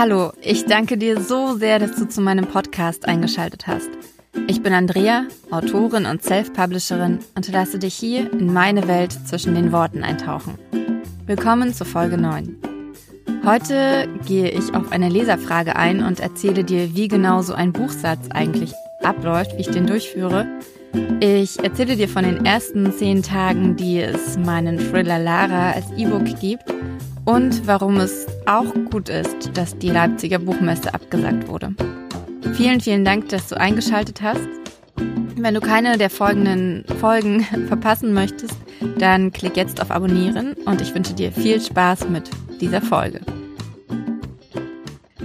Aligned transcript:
Hallo, 0.00 0.32
ich 0.40 0.64
danke 0.64 0.96
dir 0.96 1.20
so 1.20 1.58
sehr, 1.58 1.78
dass 1.78 1.94
du 1.94 2.08
zu 2.08 2.22
meinem 2.22 2.46
Podcast 2.46 3.06
eingeschaltet 3.06 3.66
hast. 3.66 3.90
Ich 4.46 4.62
bin 4.62 4.72
Andrea, 4.72 5.26
Autorin 5.50 6.06
und 6.06 6.22
Self-Publisherin 6.22 7.18
und 7.34 7.52
lasse 7.52 7.78
dich 7.78 7.96
hier 7.96 8.32
in 8.32 8.50
meine 8.50 8.88
Welt 8.88 9.12
zwischen 9.12 9.54
den 9.54 9.72
Worten 9.72 10.02
eintauchen. 10.02 10.58
Willkommen 11.26 11.74
zur 11.74 11.86
Folge 11.86 12.16
9. 12.16 12.56
Heute 13.44 14.08
gehe 14.24 14.48
ich 14.48 14.72
auf 14.72 14.90
eine 14.90 15.10
Leserfrage 15.10 15.76
ein 15.76 16.02
und 16.02 16.18
erzähle 16.18 16.64
dir, 16.64 16.94
wie 16.94 17.08
genau 17.08 17.42
so 17.42 17.52
ein 17.52 17.74
Buchsatz 17.74 18.30
eigentlich 18.30 18.72
abläuft, 19.02 19.54
wie 19.58 19.60
ich 19.60 19.70
den 19.70 19.86
durchführe. 19.86 20.46
Ich 21.20 21.62
erzähle 21.62 21.96
dir 21.96 22.08
von 22.08 22.24
den 22.24 22.46
ersten 22.46 22.90
zehn 22.94 23.22
Tagen, 23.22 23.76
die 23.76 24.00
es 24.00 24.38
meinen 24.38 24.78
Thriller 24.78 25.18
Lara 25.18 25.72
als 25.72 25.90
E-Book 25.98 26.24
gibt 26.40 26.72
und 27.30 27.64
warum 27.68 27.98
es 27.98 28.26
auch 28.46 28.74
gut 28.90 29.08
ist, 29.08 29.56
dass 29.56 29.78
die 29.78 29.90
Leipziger 29.90 30.40
Buchmesse 30.40 30.92
abgesagt 30.92 31.46
wurde. 31.46 31.72
Vielen, 32.54 32.80
vielen 32.80 33.04
Dank, 33.04 33.28
dass 33.28 33.48
du 33.48 33.56
eingeschaltet 33.56 34.20
hast. 34.20 34.48
Wenn 35.36 35.54
du 35.54 35.60
keine 35.60 35.96
der 35.96 36.10
folgenden 36.10 36.84
Folgen 36.98 37.42
verpassen 37.68 38.12
möchtest, 38.12 38.56
dann 38.98 39.30
klick 39.30 39.56
jetzt 39.56 39.80
auf 39.80 39.92
Abonnieren 39.92 40.54
und 40.64 40.80
ich 40.80 40.92
wünsche 40.92 41.14
dir 41.14 41.30
viel 41.30 41.60
Spaß 41.60 42.08
mit 42.08 42.28
dieser 42.60 42.82
Folge. 42.82 43.20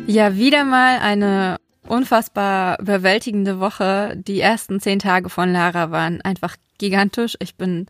Ja, 0.05 0.35
wieder 0.35 0.63
mal 0.63 0.99
eine 0.99 1.57
unfassbar 1.87 2.79
überwältigende 2.79 3.59
Woche. 3.59 4.15
Die 4.15 4.41
ersten 4.41 4.79
zehn 4.79 4.99
Tage 4.99 5.29
von 5.29 5.51
Lara 5.51 5.89
waren 5.89 6.21
einfach 6.21 6.55
gigantisch. 6.77 7.35
Ich 7.39 7.55
bin 7.55 7.87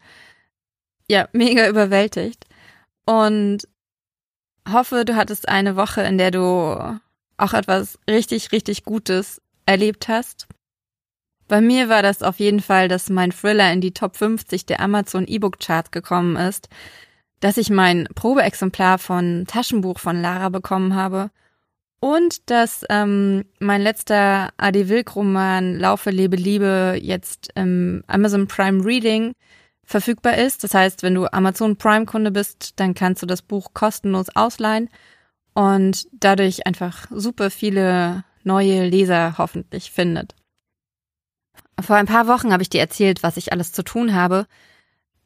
ja 1.09 1.27
mega 1.33 1.67
überwältigt 1.67 2.45
und 3.05 3.67
hoffe, 4.71 5.05
du 5.05 5.15
hattest 5.15 5.47
eine 5.49 5.75
Woche, 5.75 6.01
in 6.01 6.17
der 6.17 6.31
du 6.31 6.99
auch 7.37 7.53
etwas 7.53 7.99
richtig, 8.09 8.51
richtig 8.51 8.83
Gutes 8.83 9.41
erlebt 9.65 10.07
hast. 10.07 10.47
Bei 11.47 11.61
mir 11.61 11.89
war 11.89 12.01
das 12.01 12.23
auf 12.23 12.39
jeden 12.39 12.59
Fall, 12.59 12.87
dass 12.87 13.09
mein 13.09 13.31
Thriller 13.31 13.71
in 13.71 13.81
die 13.81 13.93
Top 13.93 14.17
50 14.17 14.65
der 14.65 14.79
Amazon 14.79 15.27
E-Book 15.27 15.59
Chart 15.59 15.91
gekommen 15.91 16.35
ist, 16.35 16.69
dass 17.39 17.57
ich 17.57 17.69
mein 17.69 18.07
Probeexemplar 18.15 18.97
von 18.97 19.45
Taschenbuch 19.47 19.99
von 19.99 20.21
Lara 20.21 20.49
bekommen 20.49 20.95
habe 20.95 21.29
und 21.99 22.49
dass 22.49 22.83
ähm, 22.89 23.45
mein 23.59 23.81
letzter 23.81 24.49
Adi 24.57 24.89
Wilk 24.89 25.15
Roman 25.15 25.77
Laufe, 25.77 26.09
Lebe, 26.09 26.35
Liebe 26.35 26.97
jetzt 26.99 27.51
im 27.55 28.03
Amazon 28.07 28.47
Prime 28.47 28.83
Reading 28.83 29.33
verfügbar 29.85 30.37
ist. 30.37 30.63
Das 30.63 30.73
heißt, 30.73 31.03
wenn 31.03 31.15
du 31.15 31.31
Amazon 31.31 31.77
Prime 31.77 32.05
Kunde 32.05 32.31
bist, 32.31 32.79
dann 32.79 32.93
kannst 32.93 33.21
du 33.21 33.25
das 33.25 33.41
Buch 33.41 33.73
kostenlos 33.73 34.35
ausleihen 34.35 34.89
und 35.53 36.07
dadurch 36.11 36.67
einfach 36.67 37.07
super 37.11 37.49
viele 37.49 38.23
neue 38.43 38.87
Leser 38.87 39.35
hoffentlich 39.37 39.91
findet. 39.91 40.35
Vor 41.79 41.95
ein 41.95 42.05
paar 42.05 42.27
Wochen 42.27 42.51
habe 42.51 42.63
ich 42.63 42.69
dir 42.69 42.81
erzählt, 42.81 43.23
was 43.23 43.37
ich 43.37 43.51
alles 43.51 43.71
zu 43.71 43.83
tun 43.83 44.13
habe, 44.13 44.47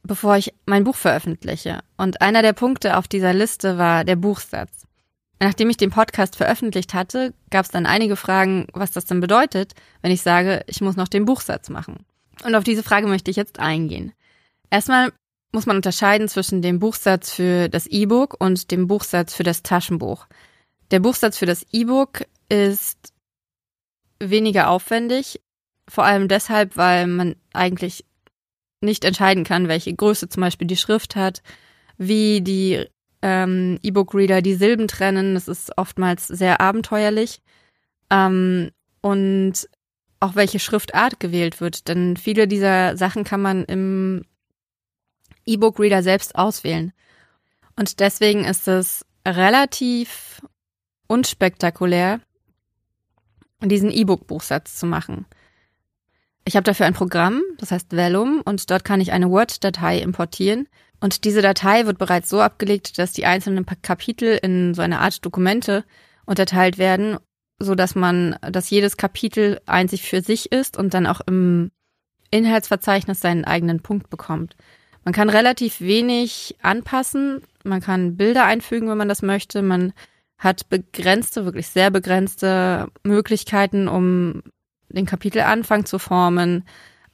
bevor 0.03 0.37
ich 0.37 0.53
mein 0.65 0.83
Buch 0.83 0.95
veröffentliche. 0.95 1.79
Und 1.97 2.21
einer 2.21 2.41
der 2.41 2.53
Punkte 2.53 2.97
auf 2.97 3.07
dieser 3.07 3.33
Liste 3.33 3.77
war 3.77 4.03
der 4.03 4.15
Buchsatz. 4.15 4.85
Nachdem 5.41 5.69
ich 5.69 5.77
den 5.77 5.91
Podcast 5.91 6.35
veröffentlicht 6.35 6.93
hatte, 6.93 7.33
gab 7.49 7.65
es 7.65 7.71
dann 7.71 7.85
einige 7.85 8.15
Fragen, 8.15 8.67
was 8.73 8.91
das 8.91 9.05
denn 9.05 9.21
bedeutet, 9.21 9.73
wenn 10.01 10.11
ich 10.11 10.21
sage, 10.21 10.63
ich 10.67 10.81
muss 10.81 10.97
noch 10.97 11.07
den 11.07 11.25
Buchsatz 11.25 11.69
machen. 11.69 12.05
Und 12.43 12.55
auf 12.55 12.63
diese 12.63 12.83
Frage 12.83 13.07
möchte 13.07 13.31
ich 13.31 13.37
jetzt 13.37 13.59
eingehen. 13.59 14.13
Erstmal 14.69 15.11
muss 15.51 15.65
man 15.65 15.77
unterscheiden 15.77 16.27
zwischen 16.27 16.61
dem 16.61 16.79
Buchsatz 16.79 17.31
für 17.31 17.69
das 17.69 17.87
E-Book 17.87 18.35
und 18.39 18.71
dem 18.71 18.87
Buchsatz 18.87 19.33
für 19.33 19.43
das 19.43 19.63
Taschenbuch. 19.63 20.27
Der 20.91 20.99
Buchsatz 20.99 21.37
für 21.37 21.45
das 21.45 21.65
E-Book 21.71 22.25
ist 22.49 23.13
weniger 24.19 24.69
aufwendig, 24.69 25.41
vor 25.87 26.03
allem 26.03 26.27
deshalb, 26.27 26.77
weil 26.77 27.07
man 27.07 27.35
eigentlich 27.53 28.05
nicht 28.81 29.05
entscheiden 29.05 29.43
kann, 29.43 29.67
welche 29.67 29.93
Größe 29.93 30.29
zum 30.29 30.41
Beispiel 30.41 30.67
die 30.67 30.77
Schrift 30.77 31.15
hat, 31.15 31.41
wie 31.97 32.41
die 32.41 32.85
ähm, 33.21 33.79
E-Book-Reader 33.81 34.41
die 34.41 34.55
Silben 34.55 34.87
trennen. 34.87 35.33
Das 35.33 35.47
ist 35.47 35.77
oftmals 35.77 36.27
sehr 36.27 36.61
abenteuerlich. 36.61 37.41
Ähm, 38.09 38.71
und 39.01 39.69
auch 40.19 40.35
welche 40.35 40.59
Schriftart 40.59 41.19
gewählt 41.19 41.61
wird, 41.61 41.87
denn 41.87 42.17
viele 42.17 42.47
dieser 42.47 42.97
Sachen 42.97 43.23
kann 43.23 43.41
man 43.41 43.63
im 43.65 44.25
E-Book-Reader 45.49 46.03
selbst 46.03 46.35
auswählen. 46.35 46.93
Und 47.75 47.99
deswegen 47.99 48.45
ist 48.45 48.67
es 48.67 49.05
relativ 49.27 50.41
unspektakulär, 51.07 52.21
diesen 53.61 53.91
E-Book-Buchsatz 53.91 54.77
zu 54.77 54.85
machen. 54.85 55.25
Ich 56.45 56.55
habe 56.55 56.63
dafür 56.63 56.85
ein 56.85 56.93
Programm, 56.93 57.41
das 57.57 57.71
heißt 57.71 57.91
Vellum, 57.95 58.41
und 58.43 58.71
dort 58.71 58.83
kann 58.83 59.01
ich 59.01 59.11
eine 59.11 59.29
Word-Datei 59.29 59.99
importieren. 59.99 60.67
Und 60.99 61.23
diese 61.23 61.41
Datei 61.41 61.85
wird 61.85 61.97
bereits 61.97 62.29
so 62.29 62.41
abgelegt, 62.41 62.97
dass 62.97 63.13
die 63.13 63.25
einzelnen 63.25 63.65
Kapitel 63.81 64.37
in 64.41 64.73
so 64.73 64.81
eine 64.81 64.99
Art 64.99 65.23
Dokumente 65.23 65.85
unterteilt 66.25 66.77
werden, 66.77 67.17
so 67.59 67.75
dass 67.75 67.95
man, 67.95 68.37
dass 68.41 68.69
jedes 68.69 68.97
Kapitel 68.97 69.59
einzig 69.65 70.03
für 70.03 70.21
sich 70.21 70.51
ist 70.51 70.77
und 70.77 70.93
dann 70.93 71.07
auch 71.07 71.21
im 71.21 71.71
Inhaltsverzeichnis 72.31 73.21
seinen 73.21 73.45
eigenen 73.45 73.81
Punkt 73.81 74.09
bekommt. 74.09 74.55
Man 75.03 75.13
kann 75.13 75.29
relativ 75.29 75.81
wenig 75.81 76.57
anpassen. 76.61 77.41
Man 77.63 77.81
kann 77.81 78.17
Bilder 78.17 78.45
einfügen, 78.45 78.89
wenn 78.89 78.97
man 78.97 79.09
das 79.09 79.21
möchte. 79.21 79.61
Man 79.61 79.93
hat 80.37 80.69
begrenzte, 80.69 81.45
wirklich 81.45 81.67
sehr 81.67 81.91
begrenzte 81.91 82.87
Möglichkeiten, 83.03 83.87
um 83.87 84.41
den 84.89 85.05
Kapitelanfang 85.05 85.85
zu 85.85 85.99
formen. 85.99 86.63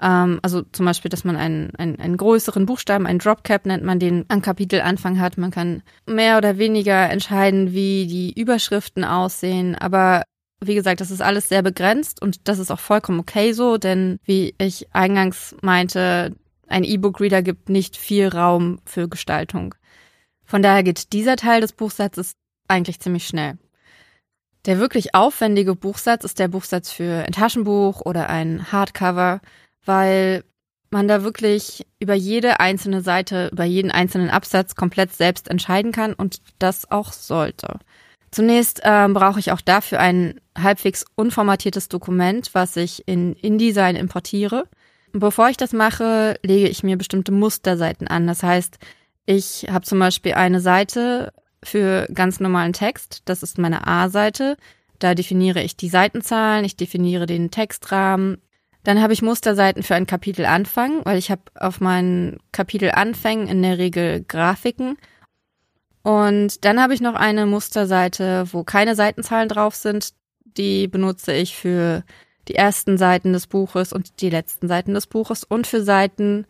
Ähm, 0.02 0.40
also 0.42 0.62
zum 0.62 0.86
Beispiel, 0.86 1.10
dass 1.10 1.24
man 1.24 1.36
einen, 1.36 1.76
einen, 1.76 2.00
einen 2.00 2.18
größeren 2.18 2.66
Buchstaben, 2.66 3.08
einen 3.08 3.20
Dropcap 3.20 3.66
nennt 3.66 3.84
man 3.84 4.00
den, 4.00 4.26
am 4.28 4.42
Kapitelanfang 4.42 5.20
hat. 5.20 5.38
Man 5.38 5.52
kann 5.52 5.84
mehr 6.06 6.38
oder 6.38 6.58
weniger 6.58 7.10
entscheiden, 7.10 7.74
wie 7.74 8.08
die 8.08 8.40
Überschriften 8.40 9.04
aussehen. 9.04 9.76
Aber 9.76 10.24
wie 10.64 10.76
gesagt, 10.76 11.02
das 11.02 11.12
ist 11.12 11.22
alles 11.22 11.50
sehr 11.50 11.62
begrenzt 11.62 12.22
und 12.22 12.48
das 12.48 12.60
ist 12.60 12.72
auch 12.72 12.80
vollkommen 12.80 13.20
okay 13.20 13.52
so, 13.54 13.78
denn 13.78 14.20
wie 14.24 14.56
ich 14.58 14.88
eingangs 14.94 15.56
meinte, 15.62 16.36
ein 16.68 16.84
E-Book-Reader 16.84 17.42
gibt 17.42 17.70
nicht 17.70 17.98
viel 17.98 18.28
Raum 18.28 18.80
für 18.86 19.08
Gestaltung. 19.08 19.76
Von 20.46 20.62
daher 20.62 20.84
geht 20.84 21.14
dieser 21.14 21.36
Teil 21.36 21.62
des 21.62 21.74
Buchsatzes 21.74 22.36
eigentlich 22.68 23.00
ziemlich 23.00 23.28
schnell. 23.28 23.58
Der 24.66 24.80
wirklich 24.80 25.14
aufwendige 25.14 25.76
Buchsatz 25.76 26.24
ist 26.24 26.40
der 26.40 26.48
Buchsatz 26.48 26.92
für 26.92 27.24
ein 27.26 27.32
Taschenbuch 27.32 28.02
oder 28.02 28.30
ein 28.30 28.72
Hardcover, 28.72 29.42
weil 29.86 30.44
man 30.90 31.08
da 31.08 31.24
wirklich 31.24 31.86
über 32.00 32.14
jede 32.14 32.60
einzelne 32.60 33.02
Seite, 33.02 33.50
über 33.52 33.66
jeden 33.66 33.92
einzelnen 33.92 34.30
Absatz 34.30 34.76
komplett 34.76 35.14
selbst 35.14 35.50
entscheiden 35.50 35.92
kann 35.92 36.14
und 36.14 36.42
das 36.58 36.90
auch 36.90 37.12
sollte. 37.12 37.80
Zunächst 38.32 38.82
ähm, 38.84 39.14
brauche 39.14 39.40
ich 39.40 39.52
auch 39.52 39.62
dafür 39.62 40.00
ein 40.00 40.42
halbwegs 40.58 41.06
unformatiertes 41.16 41.90
Dokument, 41.90 42.50
was 42.54 42.76
ich 42.76 43.08
in 43.08 43.34
InDesign 43.34 43.96
importiere. 43.96 44.68
Bevor 45.18 45.48
ich 45.48 45.56
das 45.56 45.72
mache, 45.72 46.38
lege 46.44 46.68
ich 46.68 46.84
mir 46.84 46.98
bestimmte 46.98 47.32
Musterseiten 47.32 48.06
an. 48.06 48.28
Das 48.28 48.44
heißt, 48.44 48.80
ich 49.26 49.66
habe 49.70 49.86
zum 49.86 49.98
Beispiel 49.98 50.34
eine 50.34 50.60
Seite 50.60 51.32
für 51.64 52.06
ganz 52.14 52.42
normalen 52.42 52.74
Text. 52.74 53.22
Das 53.24 53.42
ist 53.42 53.58
meine 53.58 53.88
A-Seite. 53.88 54.58
Da 55.00 55.16
definiere 55.16 55.62
ich 55.62 55.78
die 55.78 55.88
Seitenzahlen, 55.88 56.66
ich 56.66 56.76
definiere 56.76 57.28
den 57.28 57.50
Textrahmen. 57.50 58.42
Dann 58.84 59.02
habe 59.02 59.14
ich 59.14 59.22
Musterseiten 59.22 59.84
für 59.84 59.96
ein 59.96 60.06
Kapitelanfang, 60.06 61.06
weil 61.06 61.18
ich 61.18 61.32
habe 61.32 61.44
auf 61.56 61.80
meinen 61.80 62.40
Kapitelanfängen 62.52 63.48
in 63.48 63.62
der 63.62 63.78
Regel 63.78 64.22
Grafiken. 64.22 64.98
Und 66.04 66.66
dann 66.66 66.82
habe 66.82 66.94
ich 66.94 67.00
noch 67.00 67.16
eine 67.16 67.46
Musterseite, 67.46 68.52
wo 68.52 68.66
keine 68.66 68.96
Seitenzahlen 68.96 69.48
drauf 69.48 69.76
sind. 69.76 70.10
Die 70.44 70.90
benutze 70.90 71.32
ich 71.32 71.56
für 71.56 72.04
die 72.48 72.56
ersten 72.56 72.98
Seiten 72.98 73.34
des 73.34 73.48
Buches 73.48 73.94
und 73.94 74.22
die 74.22 74.30
letzten 74.30 74.68
Seiten 74.68 74.94
des 74.94 75.08
Buches 75.08 75.44
und 75.44 75.68
für 75.68 75.84
Seiten 75.84 76.46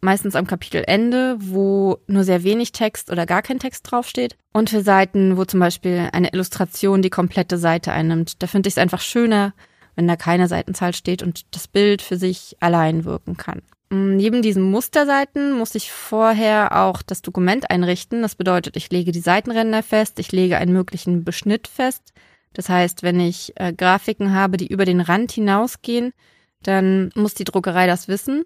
meistens 0.00 0.36
am 0.36 0.46
Kapitelende, 0.46 1.36
wo 1.40 1.98
nur 2.06 2.24
sehr 2.24 2.44
wenig 2.44 2.72
Text 2.72 3.10
oder 3.10 3.26
gar 3.26 3.42
kein 3.42 3.58
Text 3.58 3.90
draufsteht 3.90 4.36
und 4.52 4.70
für 4.70 4.82
Seiten, 4.82 5.36
wo 5.36 5.44
zum 5.44 5.60
Beispiel 5.60 6.08
eine 6.12 6.32
Illustration 6.32 7.02
die 7.02 7.10
komplette 7.10 7.58
Seite 7.58 7.92
einnimmt. 7.92 8.42
Da 8.42 8.46
finde 8.46 8.68
ich 8.68 8.74
es 8.74 8.78
einfach 8.78 9.00
schöner, 9.00 9.54
wenn 9.96 10.06
da 10.06 10.16
keine 10.16 10.46
Seitenzahl 10.46 10.92
steht 10.92 11.22
und 11.22 11.54
das 11.54 11.66
Bild 11.66 12.02
für 12.02 12.16
sich 12.16 12.56
allein 12.60 13.04
wirken 13.04 13.36
kann. 13.36 13.62
Mm, 13.90 14.16
neben 14.16 14.42
diesen 14.42 14.62
Musterseiten 14.62 15.52
muss 15.52 15.74
ich 15.74 15.90
vorher 15.90 16.84
auch 16.84 17.02
das 17.02 17.22
Dokument 17.22 17.70
einrichten. 17.70 18.22
Das 18.22 18.36
bedeutet, 18.36 18.76
ich 18.76 18.90
lege 18.90 19.12
die 19.12 19.20
Seitenränder 19.20 19.82
fest, 19.82 20.18
ich 20.18 20.30
lege 20.30 20.58
einen 20.58 20.72
möglichen 20.72 21.24
Beschnitt 21.24 21.66
fest, 21.66 22.12
das 22.52 22.68
heißt, 22.68 23.02
wenn 23.02 23.20
ich 23.20 23.52
äh, 23.56 23.72
Grafiken 23.72 24.34
habe, 24.34 24.56
die 24.56 24.66
über 24.66 24.84
den 24.84 25.00
Rand 25.00 25.32
hinausgehen, 25.32 26.12
dann 26.62 27.10
muss 27.14 27.34
die 27.34 27.44
Druckerei 27.44 27.86
das 27.86 28.08
wissen 28.08 28.44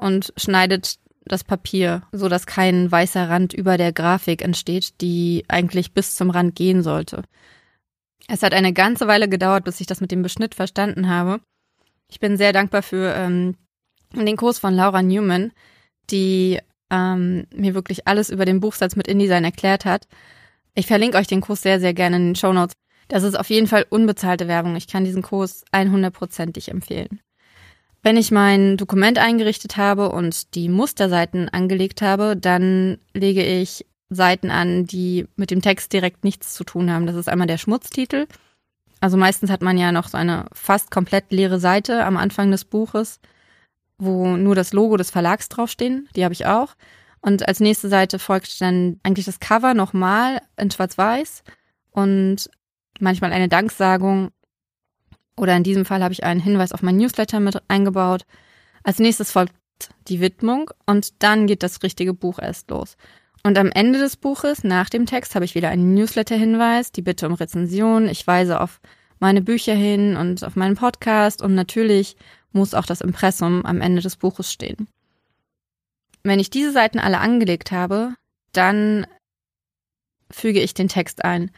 und 0.00 0.32
schneidet 0.36 0.96
das 1.24 1.44
Papier, 1.44 2.02
so 2.12 2.28
dass 2.28 2.46
kein 2.46 2.90
weißer 2.90 3.28
Rand 3.28 3.52
über 3.52 3.76
der 3.76 3.92
Grafik 3.92 4.42
entsteht, 4.42 5.00
die 5.00 5.44
eigentlich 5.48 5.92
bis 5.92 6.16
zum 6.16 6.30
Rand 6.30 6.54
gehen 6.54 6.82
sollte. 6.82 7.24
Es 8.28 8.42
hat 8.42 8.54
eine 8.54 8.72
ganze 8.72 9.06
Weile 9.06 9.28
gedauert, 9.28 9.64
bis 9.64 9.80
ich 9.80 9.86
das 9.86 10.00
mit 10.00 10.10
dem 10.10 10.22
Beschnitt 10.22 10.54
verstanden 10.54 11.08
habe. 11.08 11.40
Ich 12.08 12.20
bin 12.20 12.36
sehr 12.36 12.52
dankbar 12.52 12.82
für 12.82 13.14
ähm, 13.14 13.56
den 14.14 14.36
Kurs 14.36 14.58
von 14.58 14.74
Laura 14.74 15.02
Newman, 15.02 15.52
die 16.10 16.60
ähm, 16.90 17.46
mir 17.54 17.74
wirklich 17.74 18.06
alles 18.06 18.30
über 18.30 18.44
den 18.44 18.60
Buchsatz 18.60 18.96
mit 18.96 19.08
InDesign 19.08 19.44
erklärt 19.44 19.84
hat. 19.84 20.06
Ich 20.74 20.86
verlinke 20.86 21.18
euch 21.18 21.26
den 21.26 21.40
Kurs 21.40 21.62
sehr, 21.62 21.80
sehr 21.80 21.94
gerne 21.94 22.16
in 22.16 22.26
den 22.28 22.36
Show 22.36 22.52
Notes. 22.52 22.74
Das 23.08 23.22
ist 23.22 23.38
auf 23.38 23.50
jeden 23.50 23.66
Fall 23.66 23.86
unbezahlte 23.88 24.48
Werbung. 24.48 24.76
Ich 24.76 24.88
kann 24.88 25.04
diesen 25.04 25.22
Kurs 25.22 25.64
100%ig 25.72 26.70
empfehlen. 26.70 27.20
Wenn 28.02 28.16
ich 28.16 28.30
mein 28.30 28.76
Dokument 28.76 29.18
eingerichtet 29.18 29.76
habe 29.76 30.10
und 30.10 30.54
die 30.54 30.68
Musterseiten 30.68 31.48
angelegt 31.48 32.02
habe, 32.02 32.36
dann 32.36 32.98
lege 33.14 33.44
ich 33.44 33.84
Seiten 34.10 34.50
an, 34.50 34.86
die 34.86 35.26
mit 35.36 35.50
dem 35.50 35.62
Text 35.62 35.92
direkt 35.92 36.22
nichts 36.22 36.54
zu 36.54 36.64
tun 36.64 36.90
haben. 36.90 37.06
Das 37.06 37.16
ist 37.16 37.28
einmal 37.28 37.48
der 37.48 37.58
Schmutztitel. 37.58 38.26
Also 39.00 39.16
meistens 39.16 39.50
hat 39.50 39.62
man 39.62 39.76
ja 39.76 39.92
noch 39.92 40.08
so 40.08 40.16
eine 40.16 40.46
fast 40.52 40.90
komplett 40.90 41.32
leere 41.32 41.58
Seite 41.58 42.04
am 42.04 42.16
Anfang 42.16 42.50
des 42.50 42.64
Buches, 42.64 43.20
wo 43.98 44.36
nur 44.36 44.54
das 44.54 44.72
Logo 44.72 44.96
des 44.96 45.10
Verlags 45.10 45.48
draufstehen. 45.48 46.08
Die 46.14 46.24
habe 46.24 46.34
ich 46.34 46.46
auch. 46.46 46.74
Und 47.20 47.48
als 47.48 47.60
nächste 47.60 47.88
Seite 47.88 48.18
folgt 48.18 48.60
dann 48.60 49.00
eigentlich 49.02 49.26
das 49.26 49.40
Cover 49.40 49.74
nochmal 49.74 50.40
in 50.56 50.70
Schwarz-Weiß 50.70 51.42
und 51.90 52.48
manchmal 53.00 53.32
eine 53.32 53.48
Danksagung. 53.48 54.30
Oder 55.36 55.56
in 55.56 55.62
diesem 55.62 55.84
Fall 55.84 56.02
habe 56.02 56.12
ich 56.12 56.24
einen 56.24 56.40
Hinweis 56.40 56.72
auf 56.72 56.82
mein 56.82 56.96
Newsletter 56.96 57.40
mit 57.40 57.62
eingebaut. 57.68 58.22
Als 58.82 58.98
nächstes 58.98 59.30
folgt 59.30 59.54
die 60.08 60.20
Widmung 60.20 60.70
und 60.86 61.22
dann 61.22 61.46
geht 61.46 61.62
das 61.62 61.82
richtige 61.82 62.14
Buch 62.14 62.38
erst 62.38 62.70
los. 62.70 62.96
Und 63.42 63.58
am 63.58 63.70
Ende 63.70 63.98
des 63.98 64.16
Buches, 64.16 64.64
nach 64.64 64.88
dem 64.88 65.06
Text, 65.06 65.34
habe 65.34 65.44
ich 65.44 65.54
wieder 65.54 65.68
einen 65.68 65.94
Newsletter-Hinweis, 65.94 66.90
die 66.92 67.02
Bitte 67.02 67.28
um 67.28 67.34
Rezension. 67.34 68.08
Ich 68.08 68.26
weise 68.26 68.60
auf 68.60 68.80
meine 69.18 69.42
Bücher 69.42 69.74
hin 69.74 70.16
und 70.16 70.44
auf 70.44 70.56
meinen 70.56 70.76
Podcast 70.76 71.42
und 71.42 71.54
natürlich 71.54 72.16
muss 72.52 72.74
auch 72.74 72.86
das 72.86 73.00
Impressum 73.00 73.64
am 73.64 73.80
Ende 73.80 74.02
des 74.02 74.16
Buches 74.16 74.52
stehen. 74.52 74.88
Wenn 76.22 76.40
ich 76.40 76.50
diese 76.50 76.72
Seiten 76.72 76.98
alle 76.98 77.18
angelegt 77.18 77.70
habe, 77.70 78.14
dann 78.52 79.06
füge 80.30 80.60
ich 80.60 80.74
den 80.74 80.88
Text 80.88 81.24
ein. 81.24 81.50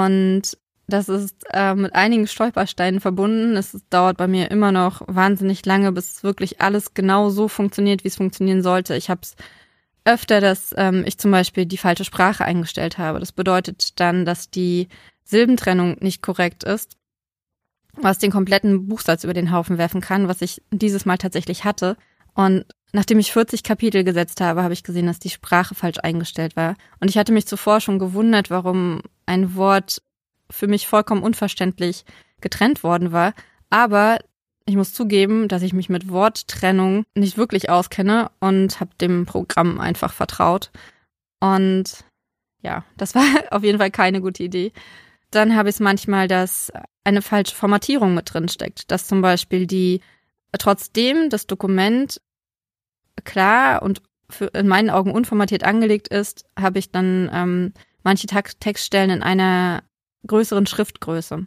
Und 0.00 0.42
das 0.86 1.08
ist 1.08 1.44
äh, 1.52 1.74
mit 1.74 1.94
einigen 1.94 2.26
Stolpersteinen 2.26 3.00
verbunden. 3.00 3.56
Es 3.56 3.76
dauert 3.90 4.16
bei 4.16 4.26
mir 4.26 4.50
immer 4.50 4.72
noch 4.72 5.02
wahnsinnig 5.06 5.64
lange, 5.64 5.92
bis 5.92 6.22
wirklich 6.22 6.60
alles 6.60 6.94
genau 6.94 7.30
so 7.30 7.48
funktioniert, 7.48 8.04
wie 8.04 8.08
es 8.08 8.16
funktionieren 8.16 8.62
sollte. 8.62 8.96
Ich 8.96 9.08
habe 9.10 9.20
es 9.22 9.36
öfter, 10.04 10.40
dass 10.40 10.74
ähm, 10.76 11.04
ich 11.06 11.18
zum 11.18 11.30
Beispiel 11.30 11.66
die 11.66 11.78
falsche 11.78 12.04
Sprache 12.04 12.44
eingestellt 12.44 12.98
habe. 12.98 13.20
Das 13.20 13.32
bedeutet 13.32 14.00
dann, 14.00 14.24
dass 14.24 14.50
die 14.50 14.88
Silbentrennung 15.24 15.96
nicht 16.00 16.22
korrekt 16.22 16.64
ist, 16.64 16.96
was 17.94 18.18
den 18.18 18.32
kompletten 18.32 18.88
Buchsatz 18.88 19.24
über 19.24 19.34
den 19.34 19.52
Haufen 19.52 19.78
werfen 19.78 20.00
kann, 20.00 20.28
was 20.28 20.42
ich 20.42 20.62
dieses 20.70 21.04
Mal 21.04 21.18
tatsächlich 21.18 21.64
hatte. 21.64 21.96
Und 22.34 22.64
nachdem 22.92 23.18
ich 23.18 23.32
40 23.32 23.62
Kapitel 23.62 24.04
gesetzt 24.04 24.40
habe, 24.40 24.62
habe 24.62 24.74
ich 24.74 24.84
gesehen, 24.84 25.06
dass 25.06 25.18
die 25.18 25.30
Sprache 25.30 25.74
falsch 25.74 25.98
eingestellt 26.02 26.56
war. 26.56 26.76
Und 27.00 27.08
ich 27.08 27.18
hatte 27.18 27.32
mich 27.32 27.46
zuvor 27.46 27.80
schon 27.80 27.98
gewundert, 27.98 28.50
warum 28.50 29.02
ein 29.26 29.54
Wort 29.56 30.02
für 30.50 30.66
mich 30.66 30.86
vollkommen 30.86 31.22
unverständlich 31.22 32.04
getrennt 32.40 32.82
worden 32.82 33.12
war. 33.12 33.32
Aber 33.70 34.18
ich 34.66 34.76
muss 34.76 34.92
zugeben, 34.92 35.48
dass 35.48 35.62
ich 35.62 35.72
mich 35.72 35.88
mit 35.88 36.08
Worttrennung 36.08 37.04
nicht 37.14 37.36
wirklich 37.36 37.70
auskenne 37.70 38.30
und 38.40 38.78
habe 38.80 38.90
dem 39.00 39.26
Programm 39.26 39.80
einfach 39.80 40.12
vertraut. 40.12 40.70
Und 41.40 42.04
ja, 42.62 42.84
das 42.96 43.14
war 43.14 43.24
auf 43.50 43.64
jeden 43.64 43.78
Fall 43.78 43.90
keine 43.90 44.20
gute 44.20 44.42
Idee. 44.42 44.72
Dann 45.30 45.56
habe 45.56 45.70
ich 45.70 45.76
es 45.76 45.80
manchmal, 45.80 46.28
dass 46.28 46.70
eine 47.04 47.22
falsche 47.22 47.56
Formatierung 47.56 48.14
mit 48.14 48.32
drin 48.32 48.48
steckt, 48.48 48.90
dass 48.90 49.08
zum 49.08 49.22
Beispiel 49.22 49.66
die 49.66 50.02
trotzdem 50.58 51.30
das 51.30 51.46
Dokument 51.46 52.20
klar 53.24 53.82
und 53.82 54.02
für, 54.30 54.46
in 54.46 54.68
meinen 54.68 54.90
Augen 54.90 55.12
unformatiert 55.12 55.64
angelegt 55.64 56.08
ist, 56.08 56.46
habe 56.58 56.78
ich 56.78 56.90
dann 56.90 57.30
ähm, 57.32 57.72
manche 58.02 58.26
Textstellen 58.26 59.10
in 59.10 59.22
einer 59.22 59.82
größeren 60.26 60.66
Schriftgröße. 60.66 61.46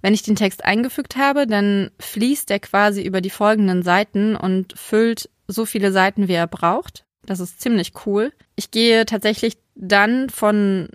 Wenn 0.00 0.14
ich 0.14 0.22
den 0.22 0.36
Text 0.36 0.64
eingefügt 0.64 1.16
habe, 1.16 1.46
dann 1.46 1.90
fließt 1.98 2.50
er 2.50 2.60
quasi 2.60 3.02
über 3.02 3.20
die 3.20 3.30
folgenden 3.30 3.82
Seiten 3.82 4.36
und 4.36 4.78
füllt 4.78 5.30
so 5.46 5.64
viele 5.64 5.92
Seiten, 5.92 6.28
wie 6.28 6.34
er 6.34 6.46
braucht. 6.46 7.04
Das 7.24 7.40
ist 7.40 7.60
ziemlich 7.60 7.92
cool. 8.06 8.32
Ich 8.56 8.70
gehe 8.70 9.06
tatsächlich 9.06 9.58
dann 9.74 10.28
von 10.28 10.88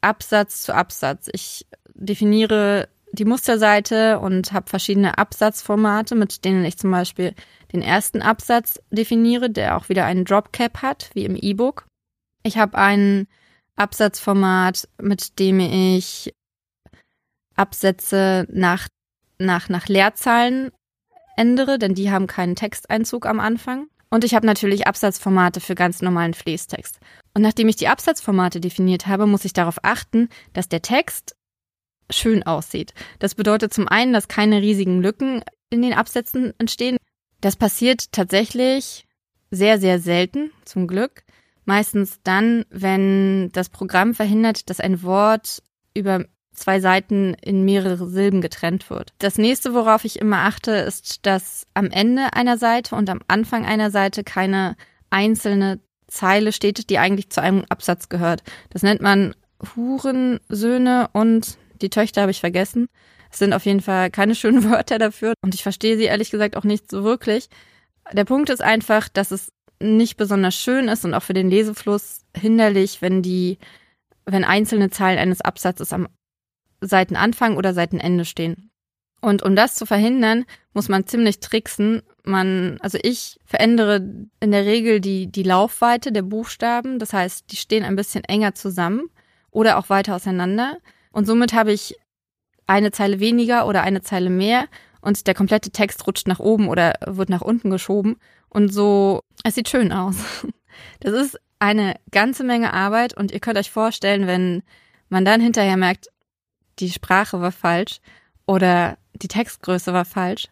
Absatz 0.00 0.62
zu 0.62 0.74
Absatz. 0.74 1.28
Ich 1.32 1.66
definiere 1.94 2.88
die 3.12 3.24
Musterseite 3.24 4.18
und 4.18 4.52
habe 4.52 4.68
verschiedene 4.68 5.18
Absatzformate, 5.18 6.14
mit 6.14 6.44
denen 6.44 6.64
ich 6.64 6.78
zum 6.78 6.90
Beispiel 6.90 7.34
den 7.72 7.82
ersten 7.82 8.22
Absatz 8.22 8.80
definiere, 8.90 9.50
der 9.50 9.76
auch 9.76 9.88
wieder 9.88 10.04
einen 10.04 10.24
Dropcap 10.24 10.82
hat, 10.82 11.10
wie 11.14 11.24
im 11.24 11.36
E-Book. 11.36 11.86
Ich 12.42 12.56
habe 12.56 12.78
ein 12.78 13.26
Absatzformat, 13.76 14.88
mit 15.00 15.38
dem 15.38 15.60
ich 15.60 16.34
Absätze 17.56 18.46
nach, 18.50 18.88
nach, 19.38 19.68
nach 19.68 19.88
Leerzahlen 19.88 20.70
ändere, 21.36 21.78
denn 21.78 21.94
die 21.94 22.10
haben 22.10 22.26
keinen 22.26 22.56
Texteinzug 22.56 23.26
am 23.26 23.40
Anfang. 23.40 23.88
Und 24.10 24.24
ich 24.24 24.34
habe 24.34 24.46
natürlich 24.46 24.86
Absatzformate 24.86 25.60
für 25.60 25.74
ganz 25.74 26.00
normalen 26.00 26.34
Fließtext. 26.34 26.98
Und 27.34 27.42
nachdem 27.42 27.68
ich 27.68 27.76
die 27.76 27.88
Absatzformate 27.88 28.60
definiert 28.60 29.06
habe, 29.06 29.26
muss 29.26 29.44
ich 29.44 29.52
darauf 29.52 29.78
achten, 29.82 30.28
dass 30.54 30.68
der 30.68 30.82
Text 30.82 31.36
schön 32.10 32.42
aussieht. 32.42 32.94
Das 33.18 33.34
bedeutet 33.34 33.74
zum 33.74 33.86
einen, 33.86 34.12
dass 34.12 34.28
keine 34.28 34.62
riesigen 34.62 35.02
Lücken 35.02 35.42
in 35.70 35.82
den 35.82 35.92
Absätzen 35.92 36.54
entstehen. 36.58 36.96
Das 37.40 37.56
passiert 37.56 38.12
tatsächlich 38.12 39.06
sehr, 39.50 39.78
sehr 39.78 39.98
selten, 39.98 40.50
zum 40.64 40.86
Glück. 40.86 41.22
Meistens 41.64 42.20
dann, 42.22 42.64
wenn 42.70 43.50
das 43.52 43.68
Programm 43.68 44.14
verhindert, 44.14 44.70
dass 44.70 44.80
ein 44.80 45.02
Wort 45.02 45.62
über 45.94 46.24
zwei 46.52 46.80
Seiten 46.80 47.34
in 47.34 47.64
mehrere 47.64 48.08
Silben 48.08 48.40
getrennt 48.40 48.90
wird. 48.90 49.12
Das 49.18 49.38
nächste, 49.38 49.74
worauf 49.74 50.04
ich 50.04 50.18
immer 50.18 50.38
achte, 50.38 50.72
ist, 50.72 51.24
dass 51.24 51.66
am 51.74 51.90
Ende 51.90 52.32
einer 52.32 52.58
Seite 52.58 52.96
und 52.96 53.08
am 53.08 53.20
Anfang 53.28 53.64
einer 53.64 53.90
Seite 53.90 54.24
keine 54.24 54.76
einzelne 55.10 55.80
Zeile 56.08 56.52
steht, 56.52 56.90
die 56.90 56.98
eigentlich 56.98 57.30
zu 57.30 57.40
einem 57.40 57.64
Absatz 57.68 58.08
gehört. 58.08 58.42
Das 58.70 58.82
nennt 58.82 59.00
man 59.00 59.34
Hurensöhne 59.76 61.08
und 61.12 61.58
die 61.80 61.90
Töchter 61.90 62.22
habe 62.22 62.30
ich 62.30 62.40
vergessen. 62.40 62.88
Es 63.30 63.38
sind 63.38 63.52
auf 63.52 63.66
jeden 63.66 63.80
Fall 63.80 64.10
keine 64.10 64.34
schönen 64.34 64.64
Wörter 64.70 64.98
dafür 64.98 65.34
und 65.42 65.54
ich 65.54 65.62
verstehe 65.62 65.96
sie 65.96 66.04
ehrlich 66.04 66.30
gesagt 66.30 66.56
auch 66.56 66.64
nicht 66.64 66.90
so 66.90 67.04
wirklich. 67.04 67.48
Der 68.12 68.24
Punkt 68.24 68.50
ist 68.50 68.62
einfach, 68.62 69.08
dass 69.08 69.30
es 69.30 69.52
nicht 69.80 70.16
besonders 70.16 70.54
schön 70.54 70.88
ist 70.88 71.04
und 71.04 71.14
auch 71.14 71.22
für 71.22 71.34
den 71.34 71.50
Lesefluss 71.50 72.24
hinderlich, 72.36 73.00
wenn 73.02 73.22
die, 73.22 73.58
wenn 74.24 74.44
einzelne 74.44 74.90
Zeilen 74.90 75.18
eines 75.18 75.40
Absatzes 75.40 75.92
am 75.92 76.08
Seitenanfang 76.80 77.56
oder 77.56 77.74
Seitenende 77.74 78.24
stehen. 78.24 78.70
Und 79.20 79.42
um 79.42 79.56
das 79.56 79.74
zu 79.74 79.84
verhindern, 79.84 80.44
muss 80.74 80.88
man 80.88 81.06
ziemlich 81.06 81.40
tricksen. 81.40 82.02
Man, 82.24 82.78
also 82.80 82.98
ich 83.02 83.38
verändere 83.44 83.96
in 84.40 84.52
der 84.52 84.64
Regel 84.64 85.00
die, 85.00 85.26
die 85.26 85.42
Laufweite 85.42 86.12
der 86.12 86.22
Buchstaben. 86.22 86.98
Das 86.98 87.12
heißt, 87.12 87.50
die 87.50 87.56
stehen 87.56 87.84
ein 87.84 87.96
bisschen 87.96 88.22
enger 88.24 88.54
zusammen 88.54 89.10
oder 89.50 89.78
auch 89.78 89.90
weiter 89.90 90.14
auseinander. 90.14 90.78
Und 91.10 91.26
somit 91.26 91.52
habe 91.52 91.72
ich 91.72 91.96
eine 92.68 92.92
Zeile 92.92 93.18
weniger 93.18 93.66
oder 93.66 93.82
eine 93.82 94.02
Zeile 94.02 94.30
mehr 94.30 94.66
und 95.00 95.26
der 95.26 95.34
komplette 95.34 95.70
Text 95.70 96.06
rutscht 96.06 96.28
nach 96.28 96.38
oben 96.38 96.68
oder 96.68 96.94
wird 97.06 97.30
nach 97.30 97.40
unten 97.40 97.70
geschoben. 97.70 98.16
Und 98.48 98.72
so, 98.72 99.22
es 99.42 99.56
sieht 99.56 99.68
schön 99.68 99.90
aus. 99.92 100.16
Das 101.00 101.12
ist 101.12 101.40
eine 101.58 101.96
ganze 102.12 102.44
Menge 102.44 102.72
Arbeit 102.72 103.12
und 103.12 103.32
ihr 103.32 103.40
könnt 103.40 103.58
euch 103.58 103.72
vorstellen, 103.72 104.28
wenn 104.28 104.62
man 105.08 105.24
dann 105.24 105.40
hinterher 105.40 105.76
merkt, 105.76 106.06
die 106.78 106.90
Sprache 106.90 107.40
war 107.40 107.50
falsch 107.50 107.98
oder 108.46 108.96
die 109.14 109.26
Textgröße 109.26 109.92
war 109.92 110.04
falsch, 110.04 110.46